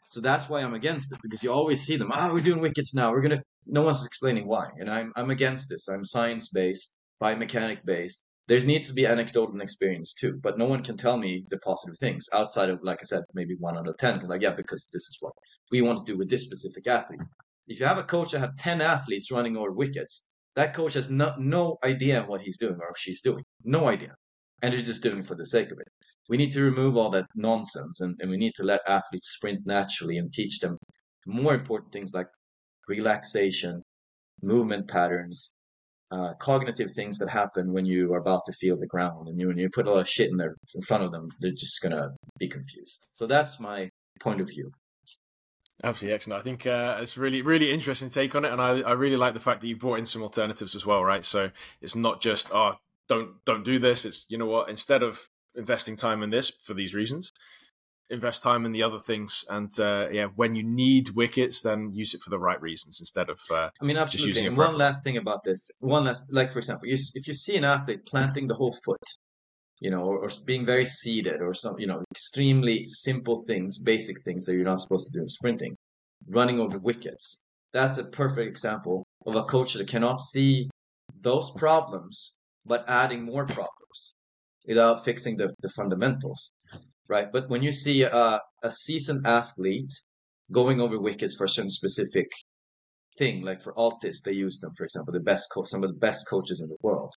so 0.09 0.19
that's 0.19 0.49
why 0.49 0.61
i'm 0.61 0.73
against 0.73 1.11
it 1.11 1.19
because 1.23 1.43
you 1.43 1.51
always 1.51 1.81
see 1.81 1.97
them 1.97 2.11
ah 2.13 2.29
oh, 2.29 2.33
we're 2.33 2.41
doing 2.41 2.59
wickets 2.59 2.93
now 2.93 3.11
we're 3.11 3.21
gonna 3.21 3.41
no 3.67 3.83
one's 3.83 4.05
explaining 4.05 4.47
why 4.47 4.67
and 4.77 4.89
i'm 4.89 5.11
i'm 5.15 5.31
against 5.31 5.69
this 5.69 5.87
i'm 5.87 6.05
science 6.05 6.49
based 6.49 6.95
biomechanic 7.21 7.83
based 7.85 8.23
there 8.47 8.59
needs 8.61 8.87
to 8.87 8.93
be 8.93 9.05
anecdotal 9.05 9.53
and 9.53 9.61
experience 9.61 10.13
too 10.13 10.39
but 10.41 10.57
no 10.57 10.65
one 10.65 10.83
can 10.83 10.97
tell 10.97 11.17
me 11.17 11.45
the 11.49 11.59
positive 11.59 11.97
things 11.97 12.27
outside 12.33 12.69
of 12.69 12.79
like 12.83 12.99
i 13.01 13.03
said 13.03 13.23
maybe 13.33 13.55
one 13.59 13.77
out 13.77 13.87
of 13.87 13.97
ten 13.97 14.19
like 14.27 14.41
yeah 14.41 14.51
because 14.51 14.87
this 14.91 15.03
is 15.03 15.17
what 15.19 15.33
we 15.71 15.81
want 15.81 15.97
to 15.99 16.11
do 16.11 16.17
with 16.17 16.29
this 16.29 16.43
specific 16.43 16.87
athlete. 16.87 17.21
If 17.67 17.79
you 17.79 17.85
have 17.85 17.99
a 17.99 18.03
coach 18.03 18.31
that 18.31 18.39
have 18.39 18.57
10 18.57 18.81
athletes 18.81 19.31
running 19.31 19.55
over 19.55 19.71
wickets 19.71 20.27
that 20.55 20.73
coach 20.73 20.93
has 20.95 21.09
no, 21.09 21.33
no 21.37 21.77
idea 21.83 22.23
what 22.23 22.41
he's 22.41 22.57
doing 22.57 22.77
or 22.81 22.93
she's 22.97 23.21
doing 23.21 23.43
no 23.63 23.87
idea 23.87 24.15
and 24.61 24.73
they're 24.73 24.81
just 24.81 25.03
doing 25.03 25.19
it 25.19 25.25
for 25.25 25.35
the 25.35 25.45
sake 25.45 25.71
of 25.71 25.79
it. 25.79 25.87
We 26.29 26.37
need 26.37 26.51
to 26.51 26.63
remove 26.63 26.95
all 26.95 27.09
that 27.09 27.25
nonsense 27.35 27.99
and, 28.01 28.15
and 28.19 28.29
we 28.29 28.37
need 28.37 28.53
to 28.55 28.63
let 28.63 28.81
athletes 28.87 29.33
sprint 29.33 29.61
naturally 29.65 30.17
and 30.17 30.31
teach 30.31 30.59
them 30.59 30.77
more 31.27 31.53
important 31.53 31.91
things 31.91 32.13
like 32.13 32.27
relaxation, 32.87 33.81
movement 34.41 34.87
patterns, 34.87 35.51
uh, 36.11 36.33
cognitive 36.39 36.91
things 36.91 37.19
that 37.19 37.29
happen 37.29 37.73
when 37.73 37.85
you 37.85 38.13
are 38.13 38.19
about 38.19 38.45
to 38.45 38.53
feel 38.53 38.77
the 38.77 38.87
ground 38.87 39.27
and 39.27 39.39
you 39.39 39.47
when 39.47 39.57
you 39.57 39.69
put 39.69 39.85
a 39.85 39.91
lot 39.91 39.99
of 39.99 40.09
shit 40.09 40.29
in 40.29 40.37
there 40.37 40.55
in 40.75 40.81
front 40.81 41.03
of 41.03 41.11
them, 41.11 41.27
they're 41.39 41.51
just 41.51 41.81
gonna 41.81 42.09
be 42.39 42.47
confused. 42.47 43.09
So 43.13 43.27
that's 43.27 43.59
my 43.59 43.89
point 44.19 44.41
of 44.41 44.47
view. 44.49 44.71
Absolutely 45.83 46.15
excellent. 46.15 46.41
I 46.41 46.43
think 46.43 46.65
uh, 46.65 46.97
it's 46.99 47.17
really, 47.17 47.41
really 47.41 47.71
interesting 47.71 48.09
take 48.09 48.35
on 48.35 48.43
it, 48.43 48.51
and 48.51 48.61
I, 48.61 48.81
I 48.81 48.91
really 48.93 49.15
like 49.15 49.33
the 49.33 49.39
fact 49.39 49.61
that 49.61 49.67
you 49.67 49.77
brought 49.77 49.99
in 49.99 50.05
some 50.05 50.23
alternatives 50.23 50.75
as 50.75 50.85
well, 50.85 51.03
right? 51.05 51.25
So 51.25 51.51
it's 51.81 51.95
not 51.95 52.19
just 52.21 52.49
oh, 52.53 52.75
don't 53.07 53.43
don't 53.45 53.63
do 53.63 53.79
this. 53.79 54.03
It's 54.03 54.25
you 54.29 54.37
know 54.37 54.45
what, 54.45 54.69
instead 54.69 55.03
of 55.03 55.28
investing 55.55 55.95
time 55.95 56.23
in 56.23 56.29
this 56.29 56.51
for 56.63 56.73
these 56.73 56.93
reasons, 56.93 57.31
invest 58.09 58.43
time 58.43 58.65
in 58.65 58.71
the 58.71 58.83
other 58.83 58.99
things. 58.99 59.45
And 59.49 59.71
uh, 59.79 60.07
yeah, 60.11 60.27
when 60.35 60.55
you 60.55 60.63
need 60.63 61.09
wickets, 61.11 61.61
then 61.61 61.91
use 61.93 62.13
it 62.13 62.21
for 62.21 62.29
the 62.29 62.39
right 62.39 62.61
reasons 62.61 62.99
instead 62.99 63.29
of. 63.29 63.39
Uh, 63.51 63.69
I 63.81 63.85
mean, 63.85 63.97
absolutely. 63.97 64.45
and 64.45 64.57
one 64.57 64.77
last 64.77 65.03
thing 65.03 65.17
about 65.17 65.43
this, 65.43 65.69
one 65.79 66.05
last, 66.05 66.31
like 66.31 66.51
for 66.51 66.59
example, 66.59 66.87
you, 66.87 66.97
if 67.15 67.27
you 67.27 67.33
see 67.33 67.55
an 67.55 67.63
athlete 67.63 68.05
planting 68.05 68.47
the 68.47 68.55
whole 68.55 68.75
foot, 68.83 69.03
you 69.79 69.91
know, 69.91 70.03
or, 70.03 70.19
or, 70.19 70.29
being 70.45 70.65
very 70.65 70.85
seated, 70.85 71.41
or 71.41 71.53
some, 71.53 71.79
you 71.79 71.87
know, 71.87 72.03
extremely 72.11 72.85
simple 72.87 73.43
things, 73.47 73.77
basic 73.77 74.19
things 74.21 74.45
that 74.45 74.55
you're 74.55 74.65
not 74.65 74.79
supposed 74.79 75.07
to 75.07 75.17
do 75.17 75.21
in 75.21 75.29
sprinting, 75.29 75.75
running 76.27 76.59
over 76.59 76.77
wickets. 76.79 77.43
That's 77.71 77.97
a 77.97 78.03
perfect 78.03 78.49
example 78.49 79.05
of 79.25 79.35
a 79.35 79.43
coach 79.43 79.75
that 79.75 79.87
cannot 79.87 80.21
see 80.21 80.69
those 81.21 81.51
problems 81.51 82.35
but 82.65 82.85
adding 82.87 83.23
more 83.23 83.45
problems 83.45 84.13
without 84.67 85.03
fixing 85.05 85.37
the, 85.37 85.53
the 85.61 85.69
fundamentals, 85.69 86.53
right? 87.07 87.31
But 87.31 87.49
when 87.49 87.63
you 87.63 87.71
see 87.71 88.03
a, 88.03 88.41
a 88.63 88.71
seasoned 88.71 89.25
athlete 89.25 89.91
going 90.51 90.81
over 90.81 90.99
wickets 90.99 91.35
for 91.35 91.47
some 91.47 91.69
specific 91.69 92.27
thing, 93.17 93.43
like 93.43 93.61
for 93.61 93.73
Altis, 93.77 94.21
they 94.21 94.31
use 94.31 94.59
them, 94.59 94.71
for 94.77 94.83
example, 94.83 95.13
the 95.13 95.19
best 95.19 95.47
co- 95.53 95.63
some 95.63 95.83
of 95.83 95.89
the 95.89 95.99
best 95.99 96.27
coaches 96.29 96.61
in 96.61 96.69
the 96.69 96.77
world. 96.81 97.13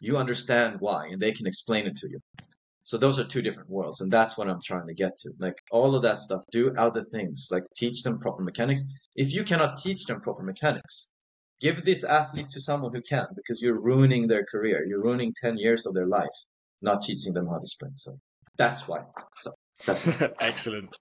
You 0.00 0.16
understand 0.16 0.76
why, 0.80 1.06
and 1.08 1.20
they 1.20 1.32
can 1.32 1.46
explain 1.46 1.86
it 1.86 1.96
to 1.96 2.08
you. 2.08 2.20
So 2.84 2.96
those 2.96 3.18
are 3.18 3.24
two 3.24 3.42
different 3.42 3.68
worlds, 3.68 4.00
and 4.00 4.10
that's 4.10 4.38
what 4.38 4.48
I'm 4.48 4.62
trying 4.64 4.86
to 4.86 4.94
get 4.94 5.18
to. 5.18 5.32
Like 5.38 5.58
all 5.70 5.94
of 5.94 6.02
that 6.02 6.18
stuff, 6.18 6.42
do 6.50 6.72
other 6.78 7.02
things, 7.02 7.48
like 7.50 7.64
teach 7.76 8.02
them 8.02 8.18
proper 8.18 8.42
mechanics. 8.42 8.82
If 9.14 9.34
you 9.34 9.44
cannot 9.44 9.76
teach 9.76 10.04
them 10.04 10.20
proper 10.20 10.42
mechanics, 10.42 11.10
give 11.60 11.84
this 11.84 12.04
athlete 12.04 12.48
to 12.50 12.60
someone 12.60 12.94
who 12.94 13.02
can 13.02 13.26
because 13.36 13.60
you're 13.60 13.80
ruining 13.80 14.28
their 14.28 14.44
career. 14.44 14.86
You're 14.86 15.02
ruining 15.02 15.34
10 15.38 15.58
years 15.58 15.84
of 15.84 15.92
their 15.94 16.06
life, 16.06 16.38
not 16.82 17.02
teaching 17.02 17.32
them 17.32 17.46
how 17.46 17.58
to 17.58 17.66
sprint. 17.66 17.98
So 17.98 18.18
that's 18.56 18.88
why. 18.88 19.04
So 19.40 19.52
that's 19.86 20.06
excellent. 20.40 20.96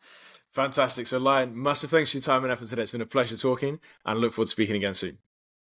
Fantastic. 0.53 1.05
So, 1.05 1.19
Lion, 1.19 1.61
massive 1.61 1.91
thanks 1.91 2.11
for 2.11 2.17
your 2.17 2.23
time 2.23 2.43
and 2.43 2.51
effort 2.51 2.67
today. 2.67 2.81
It's 2.81 2.91
been 2.91 3.01
a 3.01 3.05
pleasure 3.05 3.37
talking 3.37 3.79
and 4.05 4.19
look 4.19 4.33
forward 4.33 4.47
to 4.47 4.51
speaking 4.51 4.75
again 4.75 4.95
soon. 4.95 5.19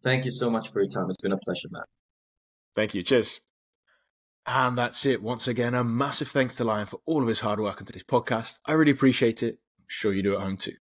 Thank 0.03 0.23
you 0.23 0.31
so 0.31 0.49
much 0.49 0.69
for 0.69 0.81
your 0.81 0.89
time. 0.89 1.09
It's 1.09 1.21
been 1.21 1.33
a 1.33 1.37
pleasure, 1.37 1.67
Matt. 1.71 1.85
Thank 2.75 2.93
you. 2.93 3.03
Cheers. 3.03 3.41
And 4.45 4.77
that's 4.77 5.05
it. 5.05 5.21
Once 5.21 5.47
again, 5.47 5.75
a 5.75 5.83
massive 5.83 6.29
thanks 6.29 6.55
to 6.57 6.63
Lion 6.63 6.85
for 6.85 7.01
all 7.05 7.21
of 7.21 7.27
his 7.27 7.41
hard 7.41 7.59
work 7.59 7.81
on 7.81 7.85
today's 7.85 8.03
podcast. 8.03 8.59
I 8.65 8.71
really 8.71 8.91
appreciate 8.91 9.43
it. 9.43 9.59
I'm 9.79 9.85
sure 9.87 10.13
you 10.13 10.23
do 10.23 10.35
at 10.35 10.41
home 10.41 10.55
too. 10.55 10.73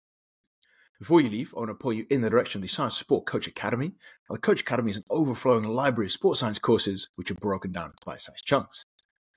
Before 1.00 1.22
you 1.22 1.30
leave, 1.30 1.54
I 1.56 1.60
want 1.60 1.70
to 1.70 1.76
point 1.76 1.98
you 1.98 2.06
in 2.10 2.22
the 2.22 2.30
direction 2.30 2.60
of 2.60 2.62
the 2.64 2.68
Science 2.68 2.98
Sport 2.98 3.26
Coach 3.26 3.48
Academy. 3.48 3.94
Now, 4.30 4.36
the 4.36 4.42
Coach 4.42 4.62
Academy 4.62 4.92
is 4.92 4.98
an 4.98 5.04
overflowing 5.10 5.64
library 5.64 6.08
of 6.08 6.12
sports 6.12 6.40
science 6.40 6.60
courses 6.60 7.10
which 7.16 7.30
are 7.30 7.36
broken 7.36 7.72
down 7.72 7.86
into 7.86 7.98
bite-sized 8.06 8.46
chunks. 8.46 8.86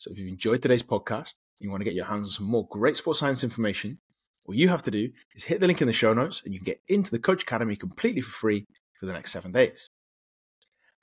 So 0.00 0.10
if 0.10 0.18
you've 0.18 0.28
enjoyed 0.28 0.62
today's 0.62 0.82
podcast 0.82 1.34
and 1.34 1.60
you 1.60 1.70
want 1.70 1.82
to 1.82 1.84
get 1.84 1.92
your 1.92 2.06
hands 2.06 2.28
on 2.28 2.32
some 2.32 2.46
more 2.46 2.66
great 2.70 2.96
sports 2.96 3.18
science 3.18 3.44
information, 3.44 3.98
all 4.46 4.54
you 4.54 4.70
have 4.70 4.80
to 4.84 4.90
do 4.90 5.10
is 5.34 5.44
hit 5.44 5.60
the 5.60 5.66
link 5.66 5.82
in 5.82 5.86
the 5.86 5.92
show 5.92 6.14
notes 6.14 6.40
and 6.42 6.54
you 6.54 6.60
can 6.60 6.64
get 6.64 6.80
into 6.88 7.10
the 7.10 7.18
Coach 7.18 7.42
Academy 7.42 7.76
completely 7.76 8.22
for 8.22 8.30
free 8.30 8.66
for 8.98 9.04
the 9.04 9.12
next 9.12 9.30
seven 9.30 9.52
days. 9.52 9.90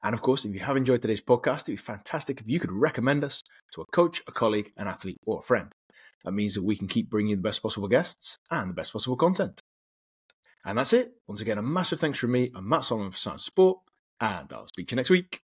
And 0.03 0.15
of 0.15 0.23
course, 0.23 0.45
if 0.45 0.53
you 0.55 0.61
have 0.61 0.75
enjoyed 0.75 1.03
today's 1.03 1.21
podcast, 1.21 1.61
it'd 1.61 1.73
be 1.73 1.77
fantastic 1.77 2.41
if 2.41 2.47
you 2.47 2.59
could 2.59 2.71
recommend 2.71 3.23
us 3.23 3.43
to 3.73 3.81
a 3.81 3.85
coach, 3.85 4.23
a 4.27 4.31
colleague, 4.31 4.71
an 4.77 4.87
athlete, 4.87 5.17
or 5.27 5.37
a 5.37 5.43
friend. 5.43 5.71
That 6.25 6.31
means 6.31 6.55
that 6.55 6.63
we 6.63 6.75
can 6.75 6.87
keep 6.87 7.11
bringing 7.11 7.29
you 7.29 7.35
the 7.35 7.43
best 7.43 7.61
possible 7.61 7.87
guests 7.87 8.39
and 8.49 8.71
the 8.71 8.73
best 8.73 8.93
possible 8.93 9.15
content. 9.15 9.61
And 10.65 10.75
that's 10.75 10.93
it. 10.93 11.11
Once 11.27 11.41
again, 11.41 11.59
a 11.59 11.61
massive 11.61 11.99
thanks 11.99 12.17
from 12.17 12.31
me. 12.31 12.49
I'm 12.55 12.67
Matt 12.67 12.83
Solomon 12.83 13.11
for 13.11 13.17
Science 13.19 13.43
Sport, 13.43 13.77
and 14.19 14.51
I'll 14.51 14.67
speak 14.67 14.87
to 14.87 14.93
you 14.93 14.97
next 14.97 15.11
week. 15.11 15.43